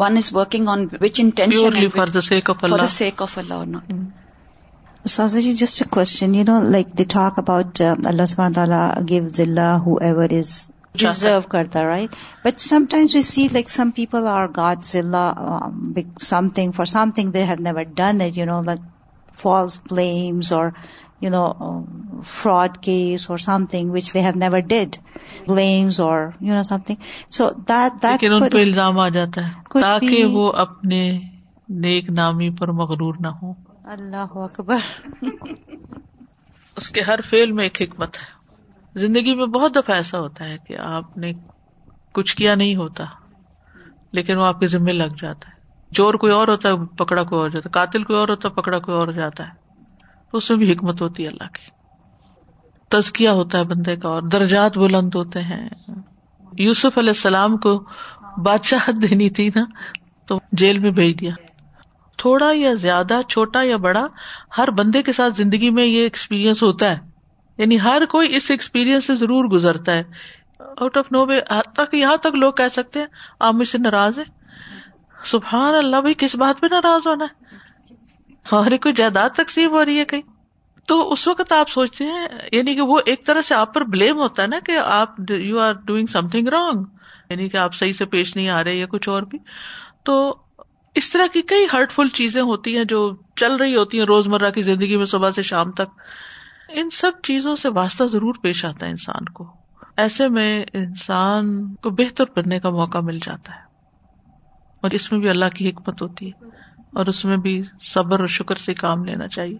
[0.00, 3.78] one is working on which intention sake of اللہ
[5.06, 6.02] سازا جی just a کو
[12.90, 13.06] something
[23.94, 24.96] which never did
[25.46, 26.20] claims or
[28.22, 31.02] الزام آ جاتا ہے تاکہ وہ اپنے
[31.86, 33.52] نیک نامی پر مغرور نہ ہو
[33.92, 35.28] اللہ اکبر
[36.80, 40.56] اس کے ہر فیل میں ایک حکمت ہے زندگی میں بہت دفعہ ایسا ہوتا ہے
[40.66, 41.30] کہ آپ نے
[42.18, 43.04] کچھ کیا نہیں ہوتا
[44.18, 45.56] لیکن وہ آپ کے ذمے لگ جاتا ہے
[45.98, 48.60] جور کوئی اور ہوتا ہے پکڑا کوئی اور جاتا ہے قاتل کوئی اور ہوتا ہے
[48.60, 51.66] پکڑا کوئی اور جاتا ہے اس میں بھی حکمت ہوتی ہے اللہ کی
[52.96, 55.64] تزکیا ہوتا ہے بندے کا اور درجات بلند ہوتے ہیں
[56.66, 57.78] یوسف علیہ السلام کو
[58.50, 59.64] بادشاہت دینی تھی نا
[60.28, 61.32] تو جیل میں بھیج دیا
[62.18, 64.06] تھوڑا یا زیادہ چھوٹا یا بڑا
[64.58, 66.96] ہر بندے کے ساتھ زندگی میں یہ ایکسپیرئنس ہوتا ہے
[67.62, 70.02] یعنی ہر کوئی اس ایکسپیرئنس سے ضرور گزرتا ہے
[70.76, 71.40] آؤٹ آف نو وے
[72.22, 73.06] تک لوگ کہہ سکتے ہیں
[73.48, 74.24] آپ مجھ سے ناراض ہے
[75.34, 77.36] سبحان اللہ بھائی کس بات پہ ناراض ہونا ہے
[78.56, 80.22] اور کوئی جائیداد تقسیم ہو رہی ہے کہیں
[80.90, 84.18] تو اس وقت آپ سوچتے ہیں یعنی کہ وہ ایک طرح سے آپ پر بلیم
[84.20, 86.84] ہوتا ہے نا کہ آپ you are doing something wrong
[87.30, 89.38] یعنی کہ آپ صحیح سے پیش نہیں آ رہے یا کچھ اور بھی
[90.08, 90.16] تو
[90.98, 93.00] اس طرح کی کئی ہرٹ فل چیزیں ہوتی ہیں جو
[93.40, 95.98] چل رہی ہوتی ہیں روز مرہ کی زندگی میں صبح سے شام تک
[96.80, 99.46] ان سب چیزوں سے واسطہ ضرور پیش آتا ہے انسان کو
[100.04, 100.48] ایسے میں
[100.80, 103.66] انسان کو بہتر پڑھنے کا موقع مل جاتا ہے
[104.82, 106.48] اور اس میں بھی اللہ کی حکمت ہوتی ہے
[106.98, 107.54] اور اس میں بھی
[107.94, 109.56] صبر اور شکر سے کام لینا چاہیے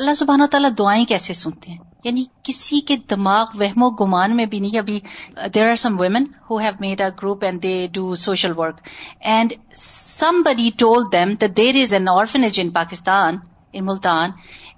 [0.00, 4.44] اللہ سبحانہ تعالیٰ دعائیں کیسے سنتے ہیں یعنی کسی کے دماغ وہم و گمان میں
[4.52, 4.98] بھی نہیں ابھی
[5.54, 8.80] there are some women who have made a group and they do social work
[9.32, 9.52] and
[10.44, 13.36] somebody told the there is an orphanage in Pakistan
[13.72, 14.30] in Multan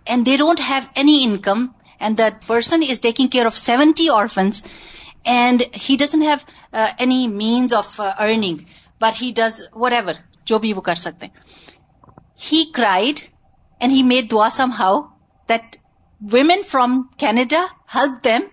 [0.05, 1.65] and they don't have any income
[1.99, 4.65] and that person is taking care of seventy orphans
[5.35, 8.57] and he doesn't have any means of earning
[9.03, 10.15] but he does whatever
[10.47, 11.53] جو بھی وہ کر سکتے ہیں
[12.75, 13.21] cried
[13.85, 14.93] and he made dua somehow
[15.47, 15.77] that
[16.19, 18.45] women from Canada helped them.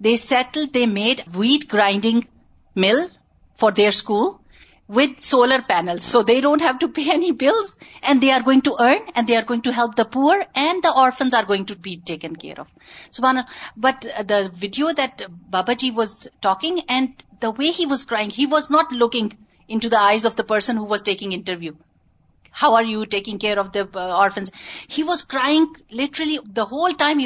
[0.00, 2.26] They settled, they made wheat grinding
[2.74, 3.08] mill
[3.54, 4.40] for their school
[4.88, 6.02] with solar panels.
[6.02, 9.28] So they don't have to pay any bills, and they are going to earn, and
[9.28, 12.34] they are going to help the poor, and the orphans are going to be taken
[12.34, 12.66] care of.
[13.12, 13.46] SubhanAllah.
[13.76, 18.68] But the video that Babaji was talking, and the way he was crying, he was
[18.68, 19.38] not looking
[19.68, 21.72] into the eyes of the person who was taking interview.
[22.60, 26.00] How are you taking care of the the orphans he he was was crying crying
[26.00, 26.36] literally
[26.72, 27.20] whole time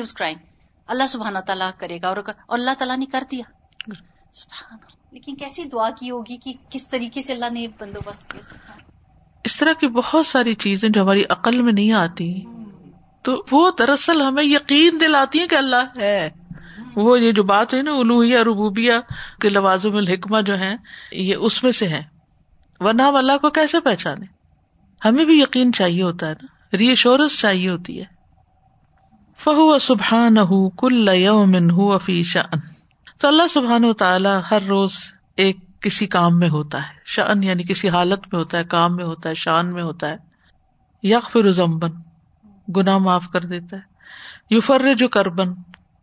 [0.94, 2.16] اللہ سبحانہ تعالیٰ کرے گا اور
[2.56, 7.50] اللہ تعالیٰ نے کر دیا لیکن کیسی دعا کی ہوگی کہ کس طریقے سے اللہ
[7.52, 8.76] نے بندوبست کیا
[9.48, 12.28] اس طرح کی بہت ساری چیزیں جو ہماری عقل میں نہیں آتی
[13.24, 16.28] تو وہ دراصل ہمیں یقین دلاتی ہیں کہ اللہ ہے
[16.96, 19.00] وہ یہ جو بات ہے نا الوحیہ ربوبیا
[19.40, 20.76] کے لوازم الحکمہ جو ہیں
[21.20, 22.02] یہ اس میں سے ہیں
[22.86, 24.26] ورنہ ہم اللہ کو کیسے پہچانے
[25.06, 28.04] ہمیں بھی یقین چاہیے ہوتا ہے نا ری چاہیے ہوتی ہے
[29.44, 31.10] فہو سبحان ہو کل
[32.04, 32.56] فی شن
[33.20, 34.92] تو اللہ سبحان و تعالیٰ ہر روز
[35.44, 39.04] ایک کسی کام میں ہوتا ہے ش یعنی کسی حالت میں ہوتا ہے کام میں
[39.04, 40.16] ہوتا ہے شان میں ہوتا ہے
[41.08, 41.92] یقربن
[42.76, 45.52] گنا معاف کر دیتا ہے یو جو کربن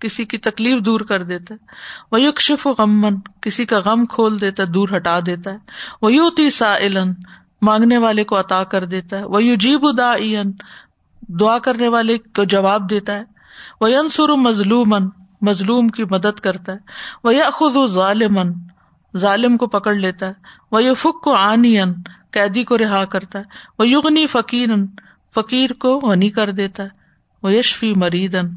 [0.01, 4.71] کسی کی تکلیف دور کر دیتا ہے وہ غمن کسی کا غم کھول دیتا ہے
[4.77, 6.75] دور ہٹا دیتا ہے وہ یوتی سا
[7.67, 10.13] مانگنے والے کو عطا کر دیتا ہے وہ یو جیب دا
[11.39, 14.93] دعا کرنے والے کو جواب دیتا ہے وہ انسر مظلوم
[15.49, 17.85] مظلوم کی مدد کرتا ہے وہ یخذ و
[19.23, 21.75] ظالم کو پکڑ لیتا ہے وہ یو فک کو آنی
[22.37, 24.69] قیدی کو رہا کرتا ہے وہ یغنی فقیر
[25.35, 27.01] فقیر کو غنی کر دیتا ہے
[27.43, 28.53] وہ یشفی مریدن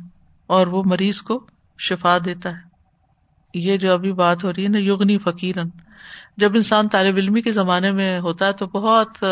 [0.57, 1.45] اور وہ مریض کو
[1.89, 2.65] شفا دیتا ہے
[3.55, 5.69] یہ جو ابھی بات ہو رہی ہے نا یغنی فقیرن
[6.39, 9.25] جب انسان طالب علمی کے زمانے میں ہوتا ہے تو بہت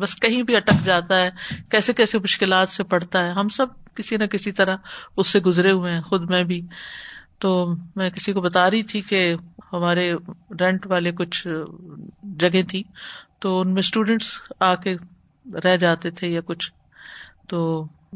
[0.00, 1.28] بس کہیں بھی اٹک جاتا ہے
[1.70, 4.76] کیسے کیسے مشکلات سے پڑتا ہے ہم سب کسی نہ کسی طرح
[5.16, 6.60] اس سے گزرے ہوئے ہیں خود میں بھی
[7.40, 7.50] تو
[7.96, 9.34] میں کسی کو بتا رہی تھی کہ
[9.72, 10.12] ہمارے
[10.60, 11.46] رینٹ والے کچھ
[12.40, 12.82] جگہ تھی
[13.40, 14.26] تو ان میں اسٹوڈینٹس
[14.70, 14.94] آ کے
[15.64, 16.70] رہ جاتے تھے یا کچھ
[17.48, 17.62] تو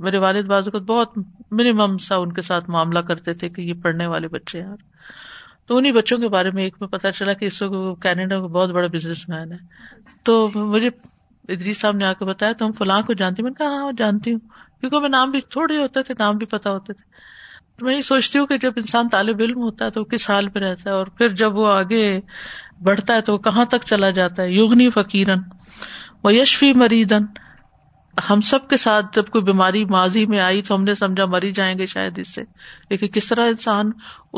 [0.04, 1.16] میرے والد بازو بہت
[1.58, 4.76] منیمم سا ان کے ساتھ معاملہ کرتے تھے کہ یہ پڑھنے والے بچے یار
[5.68, 8.46] تو انہیں بچوں کے بارے میں ایک میں پتا چلا کہ اس وقت کینیڈا کا
[8.46, 9.56] بہت بڑا بزنس مین ہے
[10.24, 10.90] تو مجھے
[11.54, 14.32] ادری صاحب نے آ کے بتایا تو فلاں کو جانتی میں نے کہا ہاں جانتی
[14.32, 14.38] ہوں
[14.80, 17.04] کیونکہ میں نام بھی تھوڑے ہوتے تھے نام بھی پتا ہوتے تھے
[17.78, 20.48] تو میں یہ سوچتی ہوں کہ جب انسان طالب علم ہوتا ہے تو کس حال
[20.48, 22.04] پہ رہتا ہے اور پھر جب وہ آگے
[22.90, 25.40] بڑھتا ہے تو وہ کہاں تک چلا جاتا ہے یوگنی فقیرن
[26.24, 27.24] وہ یشفی مریدن
[28.28, 31.50] ہم سب کے ساتھ جب کوئی بیماری ماضی میں آئی تو ہم نے سمجھا مری
[31.58, 32.42] جائیں گے شاید اس سے
[32.90, 33.90] لیکن کس طرح انسان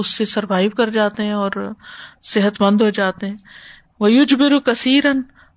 [0.02, 1.60] اس سے سروائو کر جاتے ہیں اور
[2.32, 3.36] صحت مند ہو جاتے ہیں
[4.00, 5.04] وہ یوج برو کثیر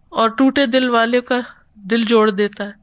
[0.10, 1.40] اور ٹوٹے دل والے کا
[1.92, 2.80] دل جوڑ دیتا ہے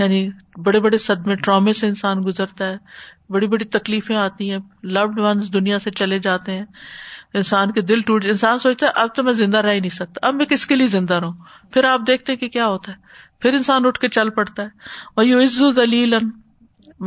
[0.00, 0.28] یعنی
[0.64, 2.76] بڑے بڑے صدمے ٹرامے سے انسان گزرتا ہے
[3.32, 4.58] بڑی بڑی تکلیفیں آتی ہیں
[4.96, 6.64] لوڈ ونس دنیا سے چلے جاتے ہیں
[7.40, 10.26] انسان کے دل ٹوٹ انسان سوچتا ہے اب تو میں زندہ رہ ہی نہیں سکتا
[10.26, 11.20] اب میں کس کے لیے زندہ
[11.80, 15.78] رہ دیکھتے کہ کیا ہوتا ہے پھر انسان اٹھ کے چل پڑتا ہے یو عزت
[16.14, 16.18] و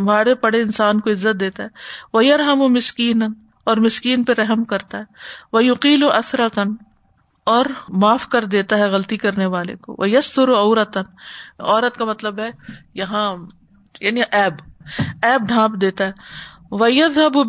[0.05, 3.21] مارے پڑے انسان کو عزت دیتا ہے یار ہم و مسکین
[3.73, 6.59] اور مسکین پہ رحم کرتا ہے وہ یوکیل و عصرت
[7.53, 7.65] اور
[8.03, 11.11] معاف کر دیتا ہے غلطی کرنے والے کو وہ یستر و عورتن
[11.73, 12.49] عورت کا مطلب ہے
[13.03, 13.25] یہاں
[14.07, 14.61] یعنی ایب
[15.29, 17.43] ایب ڈھانپ دیتا ہے ویز اب و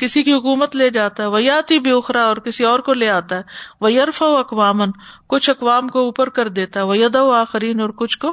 [0.00, 3.36] کسی کی حکومت لے جاتا ہے ویاتی بھی اخرا اور کسی اور کو لے آتا
[3.36, 3.42] ہے
[3.80, 4.90] و اقوامن
[5.34, 8.32] کچھ اقوام کو اوپر کر دیتا ہے آخرین اور کچھ کو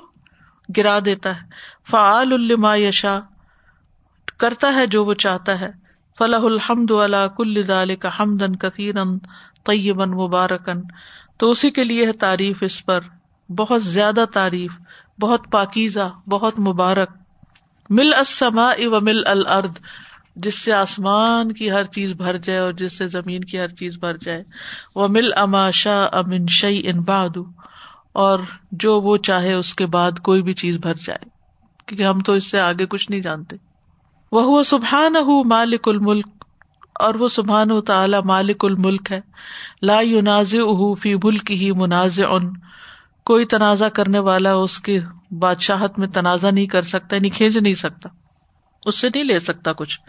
[0.78, 3.18] گرا دیتا ہے فعال الما یشا
[4.46, 5.70] کرتا ہے جو وہ چاہتا ہے
[6.20, 8.96] فلاح الحمد اللہ کل دال کا حمدن کثیر
[9.72, 10.82] طیبن مبارکن
[11.40, 13.08] تو اسی کے لیے تعریف اس پر
[13.58, 14.72] بہت زیادہ تعریف
[15.22, 17.16] بہت پاکیزہ بہت مبارک
[18.00, 19.80] مل اسما و مل الرد
[20.44, 23.98] جس سے آسمان کی ہر چیز بھر جائے اور جس سے زمین کی ہر چیز
[23.98, 24.44] بھر جائے
[24.96, 27.38] وہ مل اماشا امن شعی ان باد
[28.24, 28.40] اور
[28.84, 31.24] جو وہ چاہے اس کے بعد کوئی بھی چیز بھر جائے
[31.88, 33.56] کیونکہ ہم تو اس سے آگے کچھ نہیں جانتے
[34.32, 36.44] وہ سبحان ہو مالک الملک
[37.06, 39.20] اور وہ سبحان و تعالی مالک الملک ہے
[39.88, 40.56] لا یوناز
[41.02, 42.50] فی ملک ہی منازع ان
[43.32, 45.00] کوئی تنازع کرنے والا اس کے
[45.40, 48.10] بادشاہت میں تنازع نہیں کر سکتا نہیں یعنی کھینچ نہیں سکتا
[48.90, 50.00] اس سے نہیں لے سکتا کچھ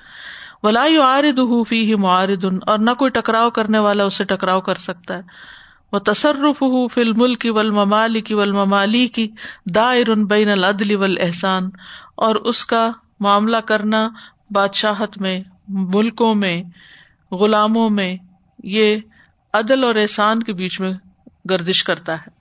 [0.63, 5.35] ولا ہی اور نہ کوئی ٹکراؤ کرنے والا اسے ٹکراؤ کر سکتا ہے
[5.93, 6.63] وہ تصرف
[6.93, 8.21] کی کی ول ول ممالی
[8.53, 9.07] ممالی
[9.75, 10.49] دائر بین
[11.03, 11.69] ول احسان
[12.29, 12.89] اور اس کا
[13.27, 14.09] معاملہ کرنا
[14.55, 15.41] بادشاہت میں
[15.95, 16.57] ملکوں میں
[17.41, 18.15] غلاموں میں
[18.75, 18.97] یہ
[19.61, 20.93] عدل اور احسان کے بیچ میں
[21.51, 22.35] گردش کرتا ہے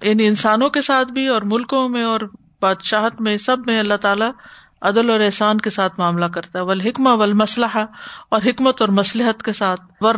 [0.00, 2.20] ان یعنی انسانوں کے ساتھ بھی اور ملکوں میں اور
[2.62, 4.30] بادشاہت میں سب میں اللہ تعالیٰ
[4.88, 10.14] عدل اور احسان کے ساتھ معاملہ کرتا ہے اور حکمت اور مسلحت کے ساتھ اور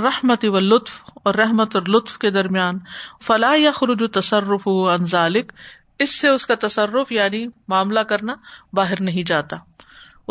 [1.36, 2.78] رحمت اور لطف کے درمیان
[3.26, 4.68] فلاح یا خروج و تصرف
[5.16, 8.34] اس سے اس کا تصرف یعنی معاملہ کرنا
[8.80, 9.56] باہر نہیں جاتا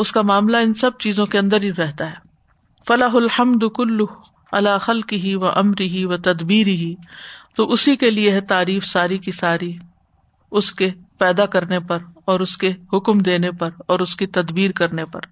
[0.04, 2.30] اس کا معاملہ ان سب چیزوں کے اندر ہی رہتا ہے
[2.88, 4.06] فلاح الحمد کلو
[4.86, 6.94] خل کی ہی و امر ہی و تدبیر ہی
[7.56, 9.78] تو اسی کے لیے ہے تعریف ساری کی ساری
[10.60, 10.90] اس کے
[11.22, 11.98] پیدا کرنے پر
[12.34, 15.26] اور اس کے حکم دینے پر اور اس کی تدبیر کرنے پر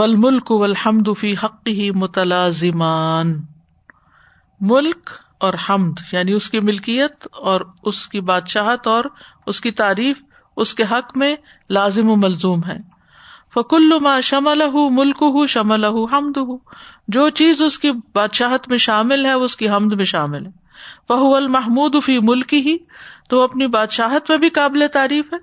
[0.00, 3.34] ول ملک ملک فی حق ہی متلازمان
[5.46, 8.88] اور حمد یعنی اس کی ملکیت اور اور اس اس کی کی بادشاہت
[9.76, 10.22] تعریف
[10.64, 11.34] اس کے حق میں
[11.78, 12.76] لازم و ملزوم ہے
[13.54, 14.62] فکل شم شمل
[15.00, 16.38] ملک ہُ شمل الح حمد
[17.18, 20.60] جو چیز اس کی بادشاہت میں شامل ہے اس کی حمد میں شامل ہے
[21.08, 22.76] فہو المحمود فی ملک ہی
[23.32, 25.36] تو اپنی بادشاہت پہ بھی قابل تعریف ہے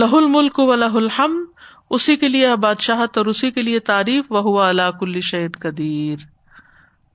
[0.00, 1.62] لہ الملک و لہ الحمد
[1.98, 6.22] اسی کے لیے بادشاہت اور اسی کے لیے تعریف و اللہ کل شعد قدیر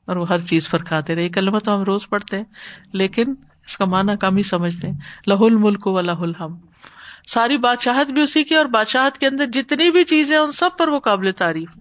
[0.10, 3.34] اور وہ ہر چیز پر کھاتے رہے کلمہ تو ہم روز پڑھتے ہیں لیکن
[3.68, 6.86] اس کا معنی کم ہی سمجھتے ہیں لہ الملک و لہ الحمد
[7.34, 10.88] ساری بادشاہت بھی اسی کی اور بادشاہت کے اندر جتنی بھی چیزیں ان سب پر
[10.88, 11.78] وہ قابل تعریف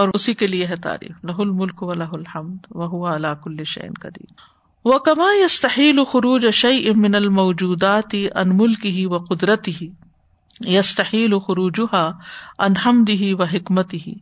[0.00, 3.64] اور اسی کے لیے ہے تعریف لہ الملک و لہ الحمد و ہوا اللہ کل
[3.78, 4.40] شعین قدیر
[4.84, 9.88] وہ کما یستحیل خروج شعی امن الموجوداتی انمول کی ہی و قدرتی ہی
[10.76, 11.96] یس تحیل خروجہ
[12.66, 13.02] انہم
[13.52, 14.12] حکمت ہی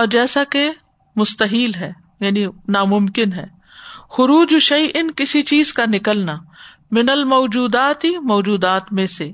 [0.00, 0.68] اور جیسا کہ
[1.16, 1.90] مستحیل ہے
[2.20, 2.44] یعنی
[2.76, 3.44] ناممکن ہے
[4.16, 6.36] خروج شعی ان کسی چیز کا نکلنا
[6.96, 9.30] من الموجوداتی موجودات میں سے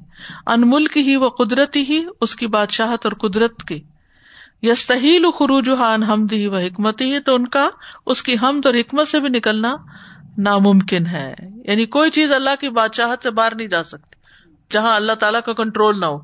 [0.55, 3.79] انمول کی ہی و قدرتی ہی اس کی بادشاہت اور قدرت کے
[4.63, 7.69] یس تحیل و خروجہ انحمدی، و حکمت ہی تو ان کا
[8.15, 9.75] اس کی حمد اور حکمت سے بھی نکلنا
[10.46, 11.33] ناممکن ہے
[11.64, 14.16] یعنی کوئی چیز اللہ کی بادشاہت سے باہر نہیں جا سکتی
[14.74, 16.18] جہاں اللہ تعالیٰ کا کنٹرول نہ ہو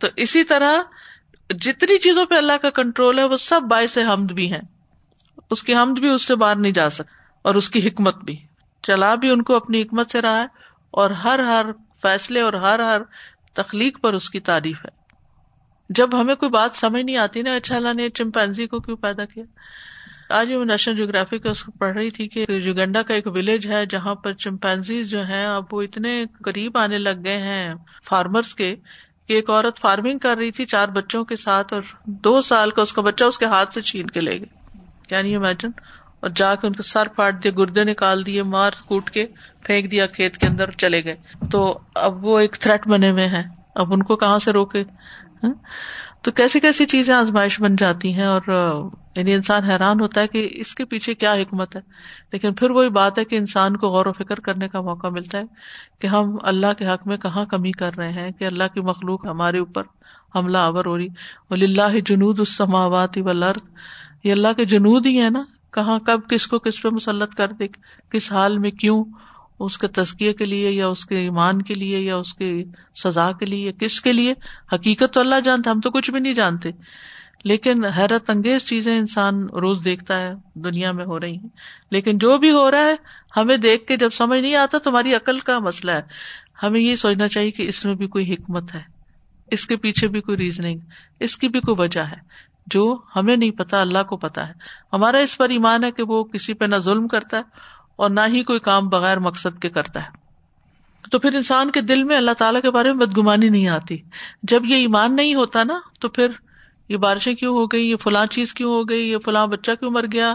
[0.00, 0.76] تو اسی طرح
[1.66, 4.60] جتنی چیزوں پہ اللہ کا کنٹرول ہے وہ سب باعث حمد بھی ہیں
[5.54, 8.36] اس کی حمد بھی اس سے باہر نہیں جا سکتا اور اس کی حکمت بھی
[8.86, 10.46] چلا بھی ان کو اپنی حکمت سے رہا ہے
[11.02, 11.70] اور ہر ہر
[12.02, 13.02] فیصلے اور ہر ہر
[13.60, 14.98] تخلیق پر اس کی تعریف ہے
[15.98, 19.24] جب ہمیں کوئی بات سمجھ نہیں آتی نا اچھا اللہ نے چمپینزی کو کیوں پیدا
[19.34, 19.44] کیا
[20.38, 21.38] آج میں نیشنل جیوگرافی
[21.78, 25.72] پڑھ رہی تھی کہ یوگنڈا کا ایک ولیج ہے جہاں پر چمپینزیز جو ہیں اب
[25.74, 26.12] وہ اتنے
[26.44, 27.72] قریب آنے لگ گئے ہیں
[28.08, 28.74] فارمرس کے
[29.28, 31.82] کہ ایک عورت فارمنگ کر رہی تھی چار بچوں کے ساتھ اور
[32.28, 34.78] دو سال کا اس اس کا بچہ کے ہاتھ سے چھین کے لے گئے
[35.08, 35.70] کین یو امیجن
[36.20, 39.26] اور جا کے ان کے سر پاٹ دیے گردے نکال دیے مار کوٹ کے
[39.66, 41.64] پھینک دیا کھیت کے اندر چلے گئے تو
[42.08, 43.42] اب وہ ایک تھریٹ بنے ہوئے ہیں
[43.82, 44.82] اب ان کو کہاں سے روکے
[45.44, 45.52] ہاں؟
[46.22, 48.50] تو کیسی کیسی چیزیں آزمائش بن جاتی ہیں اور
[49.16, 51.80] یعنی انسان حیران ہوتا ہے کہ اس کے پیچھے کیا حکمت ہے
[52.32, 55.38] لیکن پھر وہی بات ہے کہ انسان کو غور و فکر کرنے کا موقع ملتا
[55.38, 55.44] ہے
[56.00, 59.26] کہ ہم اللہ کے حق میں کہاں کمی کر رہے ہیں کہ اللہ کی مخلوق
[59.26, 59.82] ہمارے اوپر
[60.34, 61.08] حملہ آور ہو رہی
[61.50, 63.18] ولی اللہ جنود اس سماوات
[64.24, 65.42] یہ اللہ کے جنود ہی ہے نا
[65.74, 67.66] کہاں کب کس کو کس پہ مسلط کر دے
[68.12, 69.04] کس حال میں کیوں
[69.66, 72.52] اس کے تزکیے کے لیے یا اس کے ایمان کے لیے یا اس کی
[73.02, 74.34] سزا کے لیے کس کے لیے
[74.72, 76.70] حقیقت تو اللہ جانتے ہم تو کچھ بھی نہیں جانتے
[77.48, 80.32] لیکن حیرت انگیز چیزیں انسان روز دیکھتا ہے
[80.64, 81.48] دنیا میں ہو رہی ہیں
[81.90, 82.94] لیکن جو بھی ہو رہا ہے
[83.36, 86.02] ہمیں دیکھ کے جب سمجھ نہیں آتا تو ہماری عقل کا مسئلہ ہے
[86.62, 88.82] ہمیں یہ سوچنا چاہیے کہ اس میں بھی کوئی حکمت ہے
[89.56, 90.78] اس کے پیچھے بھی کوئی ریزننگ
[91.28, 92.16] اس کی بھی کوئی وجہ ہے
[92.74, 92.82] جو
[93.14, 94.52] ہمیں نہیں پتا اللہ کو پتا ہے
[94.92, 97.42] ہمارا اس پر ایمان ہے کہ وہ کسی پہ نہ ظلم کرتا ہے
[98.04, 102.02] اور نہ ہی کوئی کام بغیر مقصد کے کرتا ہے تو پھر انسان کے دل
[102.10, 103.96] میں اللہ تعالیٰ کے بارے میں بدگمانی نہیں آتی
[104.52, 106.28] جب یہ ایمان نہیں ہوتا نا تو پھر
[106.90, 109.90] یہ بارشیں کیوں ہو گئی یہ فلاں چیز کیوں ہو گئی یہ فلاں بچہ کیوں
[109.96, 110.32] مر گیا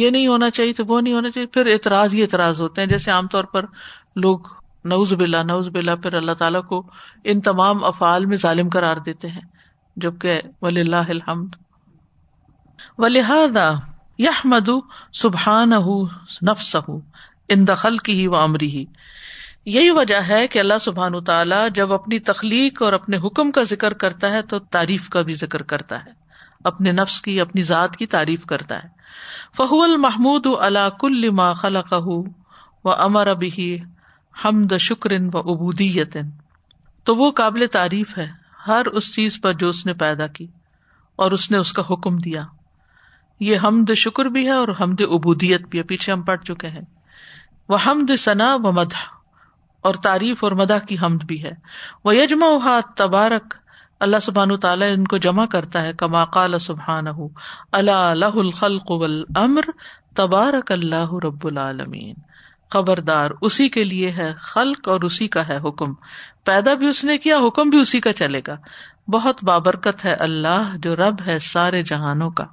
[0.00, 2.88] یہ نہیں ہونا چاہیے تو وہ نہیں ہونا چاہیے پھر اعتراض ہی اعتراض ہوتے ہیں
[2.88, 3.64] جیسے عام طور پر
[4.26, 4.46] لوگ
[4.92, 6.82] نوز بلا نوز بلا پھر اللہ تعالیٰ کو
[7.32, 9.40] ان تمام افعال میں ظالم قرار دیتے ہیں
[10.04, 11.30] جبکہ ولی اللہ
[14.18, 14.80] و
[15.22, 16.00] سبحان ہُو
[16.50, 16.98] نفس ہُو
[17.54, 18.84] ان دخل کی ہی وہ امری ہی
[19.72, 23.92] یہی وجہ ہے کہ اللہ سبحان تعالیٰ جب اپنی تخلیق اور اپنے حکم کا ذکر
[24.04, 26.10] کرتا ہے تو تعریف کا بھی ذکر کرتا ہے
[26.70, 28.88] اپنے نفس کی اپنی ذات کی تعریف کرتا ہے
[29.56, 31.04] فہو المحمود علاق
[31.40, 33.66] ما خلق و امر بھی
[34.44, 36.30] حمد شکر و ابودیتن
[37.06, 38.26] تو وہ قابل تعریف ہے
[38.66, 40.46] ہر اس چیز پر جو اس نے پیدا کی
[41.24, 42.44] اور اس نے اس کا حکم دیا
[43.50, 46.82] یہ حمد شکر بھی ہے اور حمد عبودیت بھی ہے پیچھے ہم پڑ چکے ہیں
[47.68, 49.06] وہ حمد ثنا و مدح
[49.86, 51.52] اور تعریف اور مداح کی حمد بھی ہے
[52.04, 53.54] وہ یجما تبارک
[54.06, 56.24] اللہ سبحان تعالیٰ ان کو جمع کرتا ہے کما
[56.66, 57.06] سبحان
[60.16, 62.14] تبارک اللہ رب العالمین
[62.72, 65.92] خبردار اسی کے لیے ہے خلق اور اسی کا ہے حکم
[66.46, 68.56] پیدا بھی اس نے کیا حکم بھی اسی کا چلے گا
[69.12, 72.44] بہت بابرکت ہے اللہ جو رب ہے سارے جہانوں کا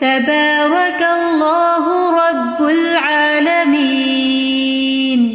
[0.00, 5.26] تبارك الله رب العالمين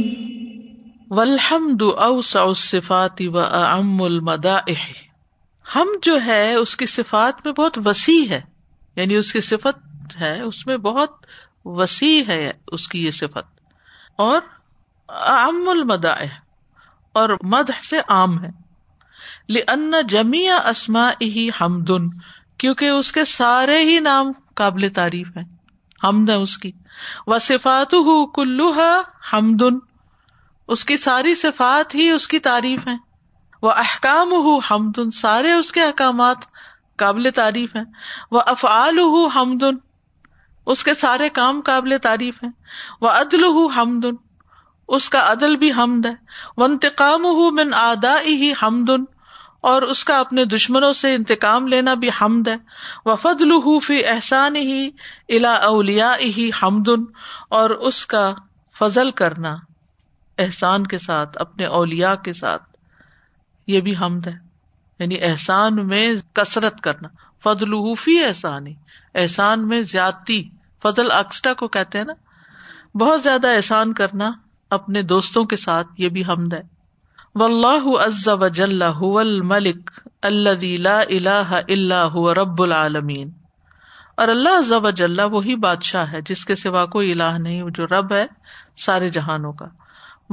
[1.20, 4.82] والحمد اوسع الصفات واعم المدائح
[5.76, 8.40] ہم جو ہے اس کی صفات میں بہت وسیع ہے
[9.02, 9.78] یعنی اس کی صفت
[10.22, 11.14] ہے اس میں بہت
[11.82, 12.42] وسیع ہے
[12.78, 13.48] اس کی یہ صفت
[14.28, 14.40] اور
[15.36, 16.34] عام المدائح
[17.22, 18.50] اور مدح سے عام ہے
[19.58, 22.10] لن جمیا اسما ہی ہمدن
[22.64, 25.44] کیونکہ اس کے سارے ہی نام قابل تعریف ہے
[26.04, 26.72] حمد ہے اس کی
[27.34, 27.38] وہ
[29.34, 29.78] ہمدن
[30.76, 32.96] اس کی ساری صفات ہی اس کی تعریف ہے
[33.68, 36.46] وہ احکام ہو ہمدن سارے اس کے احکامات
[37.04, 37.84] قابل تعریف ہیں
[38.38, 39.78] وہ افعال ہو ہمدن
[40.74, 42.52] اس کے سارے کام قابل تعریف ہیں
[43.04, 44.18] وہ عدل ہو ہمدن
[44.98, 46.14] اس کا عدل بھی حمد ہے
[46.62, 49.04] وہ انتقام ہو من آدا ہی ہمدن
[49.68, 52.56] اور اس کا اپنے دشمنوں سے انتقام لینا بھی حمد ہے
[53.06, 53.42] وفد
[53.86, 54.90] فی احسان ہی
[55.38, 57.04] الا اولیا ہی حمدن
[57.60, 58.32] اور اس کا
[58.78, 59.56] فضل کرنا
[60.44, 62.64] احسان کے ساتھ اپنے اولیا کے ساتھ
[63.72, 64.36] یہ بھی حمد ہے
[65.00, 67.08] یعنی احسان میں کثرت کرنا
[67.44, 67.74] فضل
[68.26, 68.74] احسان ہی
[69.22, 70.42] احسان میں زیادتی
[70.84, 72.14] فضل اکسٹا کو کہتے ہیں نا
[73.00, 74.32] بہت زیادہ احسان کرنا
[74.80, 76.62] اپنے دوستوں کے ساتھ یہ بھی حمد ہے
[77.40, 79.90] واللہ عز و جل هو الملک
[80.30, 83.28] الذي لا اله الا هو رب العالمين
[84.24, 87.88] اور اللہ عز و جل وہی بادشاہ ہے جس کے سوا کوئی الہ نہیں جو
[87.92, 88.24] رب ہے
[88.86, 89.68] سارے جہانوں کا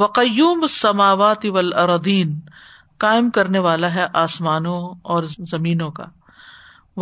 [0.05, 2.33] وقیوم السماوات والارضین
[3.07, 4.79] قائم کرنے والا ہے آسمانوں
[5.17, 6.05] اور زمینوں کا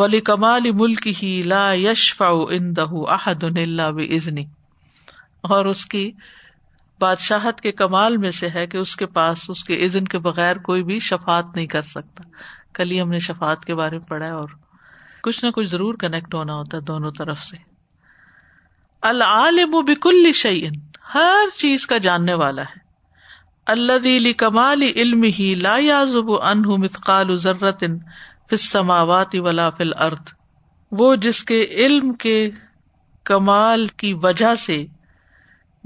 [0.03, 2.28] ولی کمال ملک ہی لا یشفا
[2.59, 4.30] ان دہ احد اللہ
[5.55, 6.11] اور اس کی
[7.01, 10.59] بادشاہت کے کمال میں سے ہے کہ اس کے پاس اس کے عزن کے بغیر
[10.68, 12.24] کوئی بھی شفات نہیں کر سکتا
[12.74, 14.49] کل ہی ہم نے شفات کے بارے میں پڑھا اور
[15.22, 17.57] کچھ نہ کچھ ضرور کنیکٹ ہونا ہوتا ہے دونوں طرف سے
[19.11, 20.80] العالم بکل شعین
[21.14, 22.82] ہر چیز کا جاننے والا ہے
[23.74, 27.84] اللہ کمال علم ہی لا یازب انہ متقال ضرت
[28.61, 30.34] سماوات ولا فل ارتھ
[30.99, 32.36] وہ جس کے علم کے
[33.30, 34.84] کمال کی وجہ سے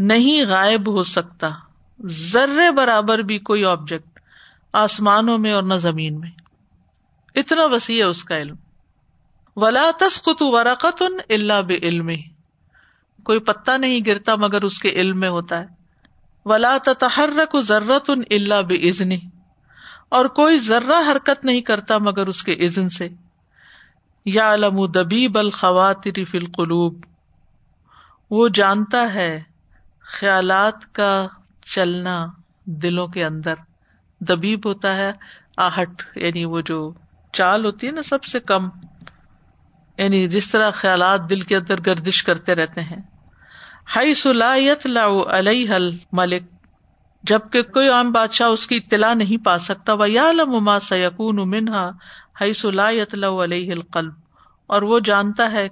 [0.06, 1.48] نہیں غائب ہو سکتا
[2.30, 4.18] ذرے برابر بھی کوئی آبجیکٹ
[4.80, 6.30] آسمانوں میں اور نہ زمین میں
[7.40, 8.54] اتنا وسیع ہے اس کا علم
[9.62, 11.60] ولا تس ورقت ورکت ان علا
[13.26, 15.66] کوئی پتا نہیں گرتا مگر اس کے علم میں ہوتا ہے
[16.50, 16.76] ولا
[17.52, 19.12] کو ضرت ان اللہ بزن
[20.18, 23.08] اور کوئی ذرہ حرکت نہیں کرتا مگر اس کے عزن سے
[24.36, 26.24] یا علم و دبی بالخوات ری
[28.30, 29.30] وہ جانتا ہے
[30.16, 31.10] خیالات کا
[31.74, 32.14] چلنا
[32.82, 33.54] دلوں کے اندر
[34.28, 35.10] دبیب ہوتا ہے
[35.64, 36.78] آہٹ یعنی وہ جو
[37.40, 38.68] چال ہوتی ہے نا سب سے کم
[39.98, 43.00] یعنی جس طرح خیالات دل کے اندر گردش کرتے رہتے ہیں
[43.96, 45.64] ہائی
[46.20, 46.42] ملک
[47.30, 51.88] جبکہ کوئی عام بادشاہ اس کی اطلاع نہیں پا سکتا وہ یا لما سکون منہا
[52.40, 54.14] ہائی سلاحیت لاؤ علیہ القلب
[54.76, 55.68] اور وہ جانتا ہے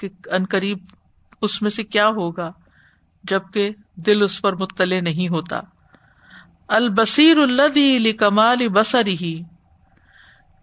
[0.00, 0.78] کہ ان قریب
[1.46, 2.50] اس میں سے کیا ہوگا
[3.30, 3.70] جبکہ
[4.06, 5.60] دل اس پر مطلع نہیں ہوتا
[6.78, 9.34] الدی علی کمال بسری ہی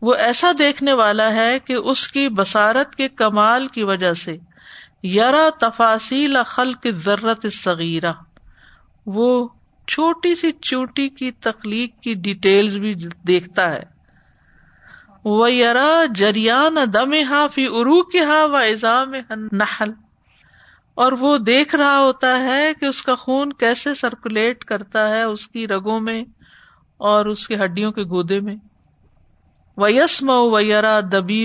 [0.07, 4.37] وہ ایسا دیکھنے والا ہے کہ اس کی بصارت کے کمال کی وجہ سے
[5.11, 8.11] یار تفاصیل خل کی ضرورت سغیرہ
[9.17, 9.29] وہ
[9.93, 12.93] چھوٹی سی چوٹی کی تخلیق کی ڈیٹیل بھی
[13.27, 13.83] دیکھتا ہے
[15.33, 15.75] وہ یار
[16.21, 19.91] جریان دم ہا فی ارو کے ہا و نحل
[21.01, 25.47] اور وہ دیکھ رہا ہوتا ہے کہ اس کا خون کیسے سرکولیٹ کرتا ہے اس
[25.53, 26.21] کی رگوں میں
[27.11, 28.55] اور اس کی ہڈیوں کے گودے میں
[30.61, 31.43] ویرا دبی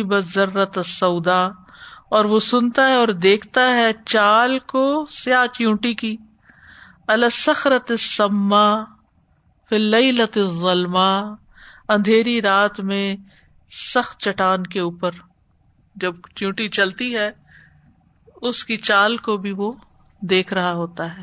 [2.19, 6.15] اور وہ سنتا ہے اور دیکھتا ہے چال کو سیاہ چیونٹی کی
[7.15, 8.67] السخرت سما
[9.71, 10.97] لت غلم
[11.97, 13.15] اندھیری رات میں
[13.85, 15.13] سخت چٹان کے اوپر
[16.03, 17.31] جب چیونٹی چلتی ہے
[18.47, 19.73] اس کی چال کو بھی وہ
[20.31, 21.23] دیکھ رہا ہوتا ہے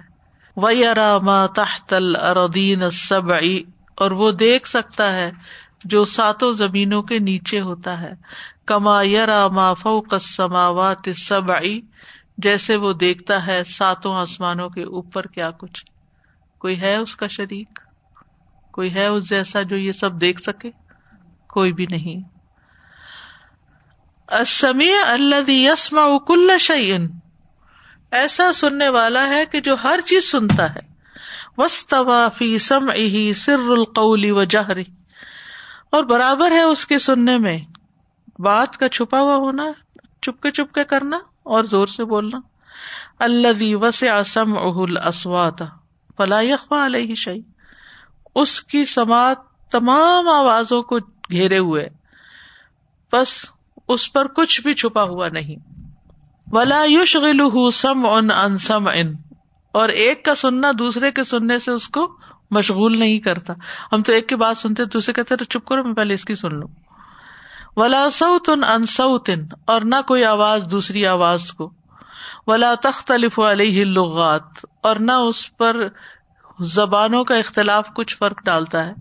[0.64, 2.84] وہ یا راما تحت اردین
[4.04, 5.30] اور وہ دیکھ سکتا ہے
[5.94, 8.12] جو ساتوں زمینوں کے نیچے ہوتا ہے
[8.68, 11.10] کما یار ما وا السماوات
[11.48, 11.80] بائی
[12.46, 15.84] جیسے وہ دیکھتا ہے ساتوں آسمانوں کے اوپر کیا کچھ
[16.62, 17.80] کوئی ہے اس کا شریک
[18.74, 20.72] کوئی ہے اس جیسا جو یہ سب دیکھ سکے
[21.54, 22.24] کوئی بھی نہیں
[24.34, 27.08] اسمی اللہ یسما کل شعین
[28.20, 30.82] ایسا سننے والا ہے کہ جو ہر چیز سنتا ہے
[31.58, 34.84] وسطی سم اہی سر القلی و جہری
[35.96, 37.58] اور برابر ہے اس کے سننے میں
[38.46, 39.70] بات کا چھپا ہوا ہونا
[40.26, 41.20] چپکے چپکے کرنا
[41.56, 42.40] اور زور سے بولنا
[43.26, 45.62] اللہ وس آسم اہل اسوات
[46.18, 47.40] فلا اخوا علیہ شعی
[48.42, 50.98] اس کی سماعت تمام آوازوں کو
[51.32, 51.88] گھیرے ہوئے
[53.14, 53.44] بس
[53.94, 55.56] اس پر کچھ بھی چھپا ہوا نہیں
[56.52, 56.82] ولا
[57.76, 59.14] سم ان ان
[59.80, 62.08] اور ایک کا سننا دوسرے کے سننے سے اس کو
[62.58, 63.54] مشغول نہیں کرتا
[63.92, 66.36] ہم تو ایک کی بات سنتے دوسرے کہتے تو چپ کرو میں پہلے اس کی
[66.42, 66.68] سن لوں
[67.78, 68.64] ولا سعت ان
[69.00, 71.70] ان اور نہ کوئی آواز دوسری آواز کو
[72.48, 75.82] ولا تخت علیہ لغات اور نہ اس پر
[76.74, 78.94] زبانوں کا اختلاف کچھ فرق ڈالتا ہے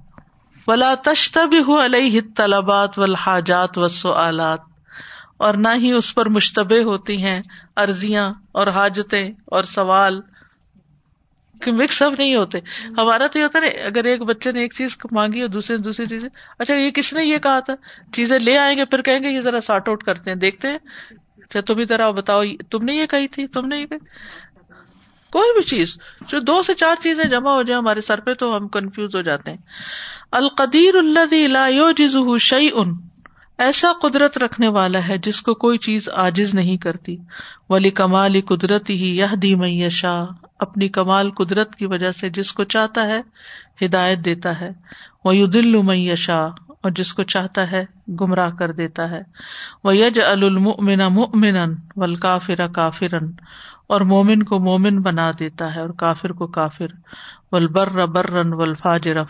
[0.67, 4.73] ولا تشتب علیہ طلبات و حاجات و سوالات
[5.47, 7.41] اور نہ ہی اس پر مشتبے ہوتی ہیں
[7.85, 9.27] ارضیاں اور حاجتیں
[9.57, 10.21] اور سوال
[11.77, 12.59] مکس نہیں ہوتے
[12.97, 16.17] ہمارا تو یہ ہوتا نا اگر ایک بچے نے ایک چیز مانگی اور دوسرے دوسری
[16.59, 17.75] اچھا یہ کس نے یہ کہا تھا
[18.15, 20.79] چیزیں لے آئیں گے پھر کہیں گے یہ ذرا سارٹ آؤٹ کرتے ہیں دیکھتے ہیں
[21.45, 24.85] اچھا تم ہی ذرا بتاؤ تم نے یہ کہی تھی تم نے یہ کہی
[25.39, 25.97] کوئی بھی چیز
[26.29, 29.21] جو دو سے چار چیزیں جمع ہو جائیں ہمارے سر پہ تو ہم کنفیوز ہو
[29.31, 29.59] جاتے ہیں
[30.43, 32.17] القدیر اللہ دلو جز
[32.53, 32.93] ان
[33.63, 37.17] ایسا قدرت رکھنے والا ہے جس کو کوئی چیز عاجز نہیں کرتی
[37.71, 40.13] ولی کمالی قدرت ہی یہ دی میشا
[40.67, 43.21] اپنی کمال قدرت کی وجہ سے جس کو چاہتا ہے
[43.85, 44.71] ہدایت دیتا ہے
[45.25, 46.39] وہ یو دل میشا
[46.83, 47.85] اور جس کو چاہتا ہے
[48.21, 49.21] گمراہ کر دیتا ہے
[49.85, 53.31] وہ یج المن ممن ول کافر کافرن
[53.95, 56.93] اور مومن کو مومن بنا دیتا ہے اور کافر کو کافر
[57.53, 59.21] ولبر بر رن ول فاجر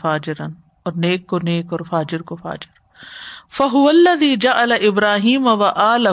[0.41, 2.83] اور نیک کو نیک اور فاجر کو فاجر
[3.57, 6.09] ف اللہ جا البراہیم و آلہ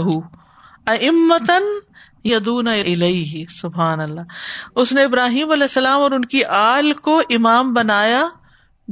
[0.91, 1.63] امتن
[2.29, 7.73] یدون علیہ سبحان اللہ اس نے ابراہیم علیہ السلام اور ان کی آل کو امام
[7.73, 8.21] بنایا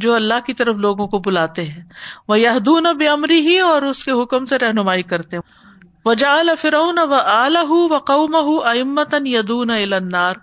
[0.03, 1.83] جو اللہ کی طرف لوگوں کو بلاتے ہیں
[2.27, 5.57] وہ یادون اب امری ہی اور اس کے حکم سے رہنمائی کرتے ہیں
[6.17, 8.35] جا الفرون و آلہ و قوم
[8.67, 10.35] امتن یدون النار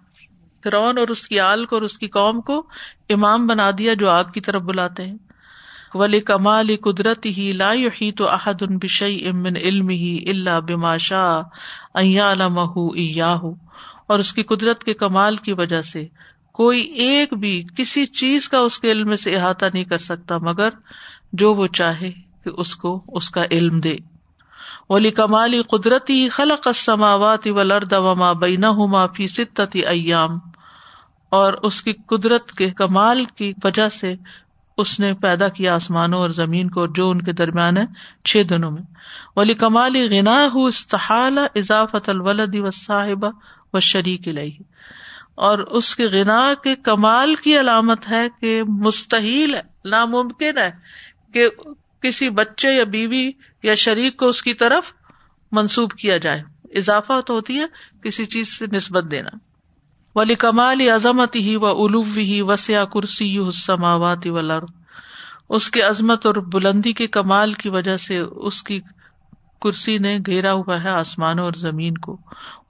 [0.65, 2.59] فرعون اور اس کی آل کو اور اس کی قوم کو
[3.15, 5.17] امام بنا دیا جو آگ کی طرف بلاتے ہیں
[5.99, 12.65] ولی کمال قدرت ہی لا ہی تو احد ان بش امن علم ہی اللہ باہ
[12.77, 13.53] ہو
[14.15, 16.05] اور اس کی قدرت کے کمال کی وجہ سے
[16.61, 20.79] کوئی ایک بھی کسی چیز کا اس کے علم سے احاطہ نہیں کر سکتا مگر
[21.43, 22.11] جو وہ چاہے
[22.45, 23.97] کہ اس کو اس کا علم دے
[24.95, 28.71] ولی کمالی قدرتی خلق السماوات والارض و لرد وما بینا
[29.97, 30.39] ایام
[31.39, 34.15] اور اس کی قدرت کے کمال کی وجہ سے
[34.83, 37.85] اس نے پیدا کیا آسمانوں اور زمین کو اور جو ان کے درمیان ہے
[38.31, 38.83] چھ دنوں میں
[39.37, 39.97] ولی کمال
[40.55, 43.31] ہو استحال اضافت الولد و صاحبہ
[43.75, 44.51] و شریک لئی
[45.47, 49.61] اور اس کے غنا کے کمال کی علامت ہے کہ مستحیل ہے
[49.91, 50.71] ناممکن ہے
[51.35, 51.49] کہ
[52.03, 53.29] کسی بچے یا بیوی
[53.63, 54.93] یا شریک کو اس کی طرف
[55.61, 56.43] منسوب کیا جائے
[56.79, 57.67] اضافہ تو ہوتی ہے
[58.05, 59.37] کسی چیز سے نسبت دینا
[60.17, 61.87] ولی کمال عظمت ہی و
[62.17, 62.39] ہی
[62.93, 63.37] کرسی
[65.57, 68.19] اس کے عظمت اور بلندی کے کمال کی وجہ سے
[68.51, 68.79] اس کی
[69.63, 72.17] کرسی نے گھیرا ہوا ہے آسمان اور زمین کو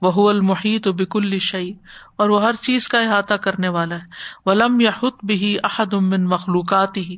[0.01, 1.71] وہ المحیط و بکل شعی
[2.23, 6.25] اور وہ ہر چیز کا احاطہ کرنے والا ہے ولم یا حت بھی احد امن
[6.35, 7.15] مخلوقات ہی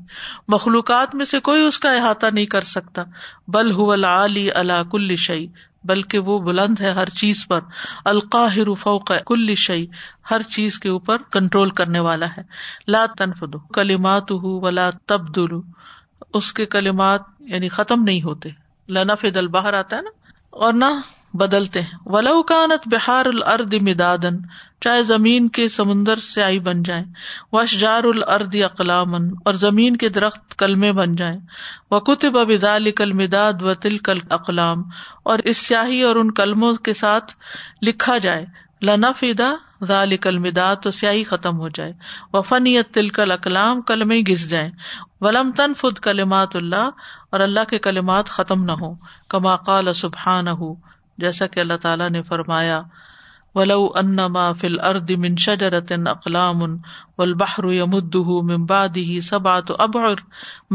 [0.56, 3.04] مخلوقات میں سے کوئی اس کا احاطہ نہیں کر سکتا
[3.58, 5.48] بل ہو العلی اللہ کل شعی
[5.88, 8.12] بلکہ وہ بلند ہے ہر چیز پر
[9.28, 9.86] کل شعی
[10.32, 12.42] ہر چیز کے اوپر کنٹرول کرنے والا ہے
[12.88, 14.32] لا تنف دو کلیمات
[16.40, 17.22] اس کے کلیمات
[17.52, 18.50] یعنی ختم نہیں ہوتے
[18.98, 20.12] لنا فد باہر آتا ہے نا
[20.66, 20.92] اور نہ
[21.42, 21.82] بدلتے
[22.14, 24.26] ولو کانت بہار العرد مداد
[25.06, 27.04] زمین کے سمندر آئی بن جائیں
[27.54, 31.38] وش جار الرد اکلام اور زمین کے درخت کلمے بن جائیں
[31.92, 32.52] و کتب اب
[32.98, 34.84] کل مداد و تل کل اقلام
[35.32, 37.34] اور اس سیاہی اور ان کلموں کے ساتھ
[37.88, 38.46] لکھا جائے
[40.40, 41.94] مداد تو سیاہی ختم ہو جائے
[42.34, 42.42] و
[42.94, 44.70] تل کل اقلام کلمے گس جائیں
[45.22, 46.90] ولم تن فد کلمات اللہ
[47.30, 48.94] اور اللہ کے کلمات ختم نہ ہو
[49.30, 50.74] کما قال سبحان ہوں ہو
[51.24, 52.82] جیسا کہ اللہ تعالیٰ نے فرمایا
[53.56, 58.16] ولو انما فل ارد من شجرت اقلام و البحرمد
[58.52, 60.22] ممبادی سبات ابر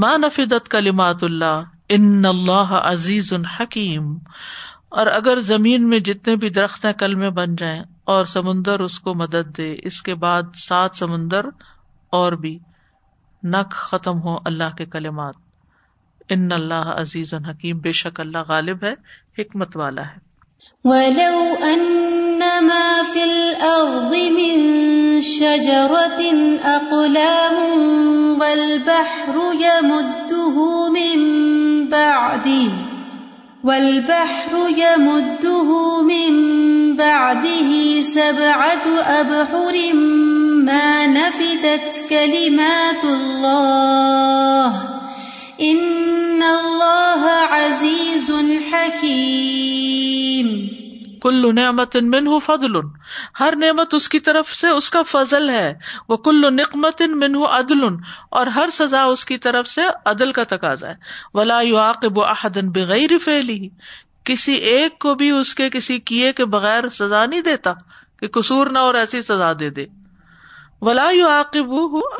[0.05, 4.15] ماں نفی دت کلمات اللہ ان اللہ عزیز الحکیم
[5.03, 7.83] اور اگر زمین میں جتنے بھی درخت ہیں کل میں بن جائیں
[8.15, 11.47] اور سمندر اس کو مدد دے اس کے بعد سات سمندر
[12.21, 12.59] اور بھی
[13.55, 15.43] نک ختم ہو اللہ کے کلمات
[16.37, 18.95] ان اللہ عزیز الحکیم بے شک اللہ غالب ہے
[19.39, 20.24] حکمت والا ہے
[20.85, 21.39] ولو
[21.75, 24.65] انما في الارض من
[25.21, 25.21] من
[26.19, 27.55] من اقلام
[28.41, 29.35] والبحر
[33.65, 35.69] والبحر يمده
[36.01, 38.87] يمده بعده بعده سبعة
[40.69, 44.73] ما نفدت كلمات الله
[45.59, 45.85] کلی
[46.51, 48.33] الله عزيز
[48.73, 50.83] حكيم دین
[51.23, 52.75] کل نعمت منہ فضل
[53.41, 55.73] ہر نعمت اس کی طرف سے اس کا فضل ہے
[56.09, 57.85] وہ کل نقمت منہ عدل
[58.41, 63.17] اور ہر سزا اس کی طرف سے عدل کا تقاضا ہے ولا یعاقب احدن بغیر
[63.25, 63.59] فعلی
[64.31, 67.73] کسی ایک کو بھی اس کے کسی کیے کے بغیر سزا نہیں دیتا
[68.21, 69.87] کہ قصور نہ اور ایسی سزا دے دے
[70.89, 71.75] ولا یعاقب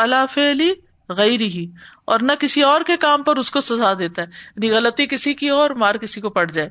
[0.07, 0.73] اللہ فعلی
[1.17, 1.67] غیر ہی
[2.13, 5.35] اور نہ کسی اور کے کام پر اس کو سزا دیتا ہے یعنی غلطی کسی
[5.43, 6.69] کی اور مار کسی کو پڑ جائے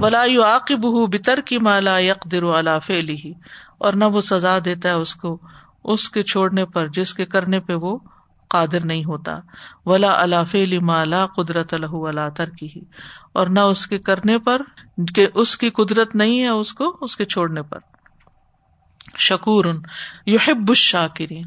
[0.00, 3.32] بلا یو عق بہ بتر کی مالا یک درواف فیلی ہی
[3.86, 5.36] اور نہ وہ سزا دیتا ہے اس کو
[5.92, 7.96] اس کے چھوڑنے پر جس کے کرنے پہ وہ
[8.54, 9.38] قادر نہیں ہوتا
[9.86, 12.80] ولا اللہ فیلی مالا قدرت الح اللہ تر کی ہی
[13.40, 14.62] اور نہ اس کے کرنے پر
[15.32, 17.78] اس کی قدرت نہیں ہے اس کو اس کے چھوڑنے پر
[19.18, 19.64] شکور
[20.26, 21.42] یحب الشاکرین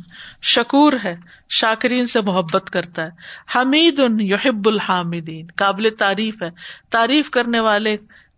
[0.54, 1.16] شکور ہے
[1.60, 3.10] شاکرین سے محبت کرتا ہے
[3.56, 6.50] حمید ان یحب الحامدین قابل تعریف ہے
[6.92, 7.96] تعریف کرنے والے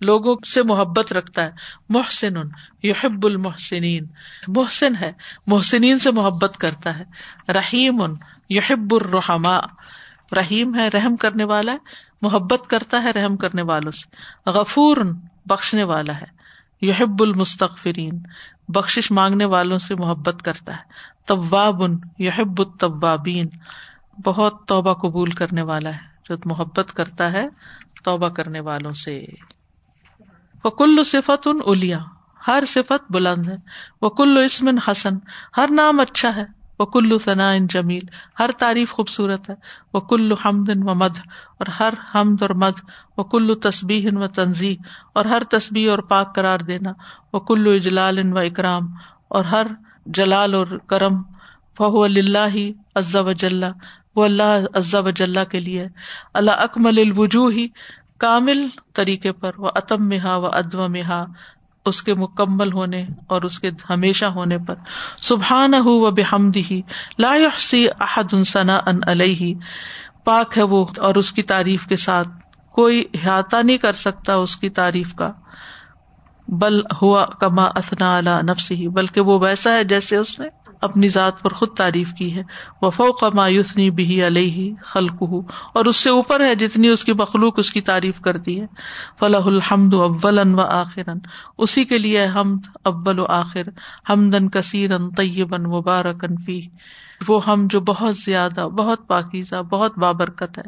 [0.08, 1.52] لوگوں سے محبت رکھتا ہے
[1.94, 2.50] محسن ان
[2.84, 4.06] یحب المحسنین
[4.58, 5.12] محسن ہے
[5.48, 8.16] محسنین سے محبت کرتا ہے رحیم ان
[8.56, 9.60] یحب الرحما
[10.36, 14.98] رحیم ہے رحم کرنے والا ہے محبت کرتا ہے رحم کرنے والوں سے غفور
[15.50, 16.36] بخشنے والا ہے
[16.82, 18.22] یحب المستقفرین
[18.74, 20.96] بخشش مانگنے والوں سے محبت کرتا ہے
[21.28, 23.48] طوابن یحب الطوابین
[24.26, 27.46] بہت توبہ قبول کرنے والا ہے جو محبت کرتا ہے
[28.04, 29.20] توبہ کرنے والوں سے
[30.64, 32.00] وکل صفت ان اولیا
[32.48, 33.56] ہر صفت بلند ہے
[34.02, 34.12] وہ
[34.44, 35.18] اسم حسن
[35.58, 36.44] ہر نام اچھا ہے
[36.80, 38.06] وہ کلو ثنا جمیل
[38.40, 39.56] ہر تعریف خوبصورت ہے
[39.94, 41.20] وہ کلو حمد ان و مدھ
[41.58, 42.82] اور ہر حمد اور مدھ
[43.18, 46.92] وہ کلو تصبی و تنظیح اور ہر تصبی اور پاک قرار دینا
[47.34, 48.88] وہ کلو اجلال ان و اکرام
[49.38, 49.68] اور ہر
[50.20, 51.22] جلال اور کرم
[51.78, 52.58] فہو اللہ
[53.00, 53.70] عزا و جلا
[54.16, 55.88] وہ اللہ عزا و جلا کے لیے
[56.40, 57.68] اللہ اکمل الوجو ہی
[58.24, 58.66] کامل
[58.96, 61.24] طریقے پر وہ اتم میں ہا و ادو میں ہا
[61.88, 63.04] اس کے مکمل ہونے
[63.36, 64.76] اور اس کے ہمیشہ ہونے پر
[65.30, 66.10] سبحان و
[67.28, 67.36] لا
[67.70, 69.54] سی احد ان علیہ
[70.26, 72.30] پاک ہے وہ اور اس کی تعریف کے ساتھ
[72.80, 75.32] کوئی احاطہ نہیں کر سکتا اس کی تعریف کا
[76.64, 80.48] بل ہوا کما اثنا اللہ نفسی ہی بلکہ وہ ویسا ہے جیسے اس نے
[80.86, 82.42] اپنی ذات پر خود تعریف کی ہے
[82.82, 85.40] وفو کا مایوسنی بہی علیہ خلقہ
[85.78, 88.66] اور اس سے اوپر ہے جتنی اس کی مخلوق اس کی تعریف کرتی ہے
[89.20, 91.10] فلاح الحمد اول و آخر
[91.68, 93.70] اسی کے لیے حمد ابل و آخر
[94.10, 96.62] حمدن کثیرن طیبن مبارکن فی
[97.28, 100.64] وہ ہم جو بہت زیادہ بہت پاکیزہ بہت بابرکت ہے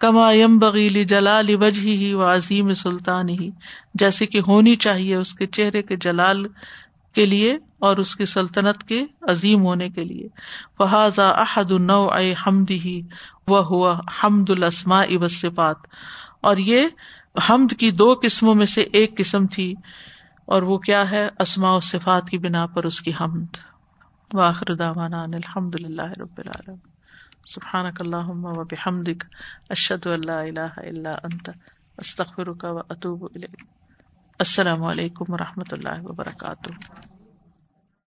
[0.00, 3.50] کما یم بغیلی جلال وجہ ہی و عظیم سلطان ہی
[4.02, 6.44] جیسے کہ ہونی چاہیے اس کے چہرے کے جلال
[7.14, 7.56] کے لیے
[7.86, 10.26] اور اس کی سلطنت کے عظیم ہونے کے لیے
[10.78, 13.00] فہذا احد النو اے حمد ہی
[13.52, 15.86] وہ ہوا حمد الاسما اب صفات
[16.50, 19.68] اور یہ حمد کی دو قسموں میں سے ایک قسم تھی
[20.54, 23.58] اور وہ کیا ہے اسماء و صفات کی بنا پر اس کی حمد
[24.40, 26.76] واخر دعوانا ان الحمد للہ رب العالم
[27.54, 29.24] سبحانک اللہم و بحمدک
[29.76, 37.10] اشہد ان لا الہ الا انت استغفرک و اتوب السلام علیکم و رحمۃ اللہ وبرکاتہ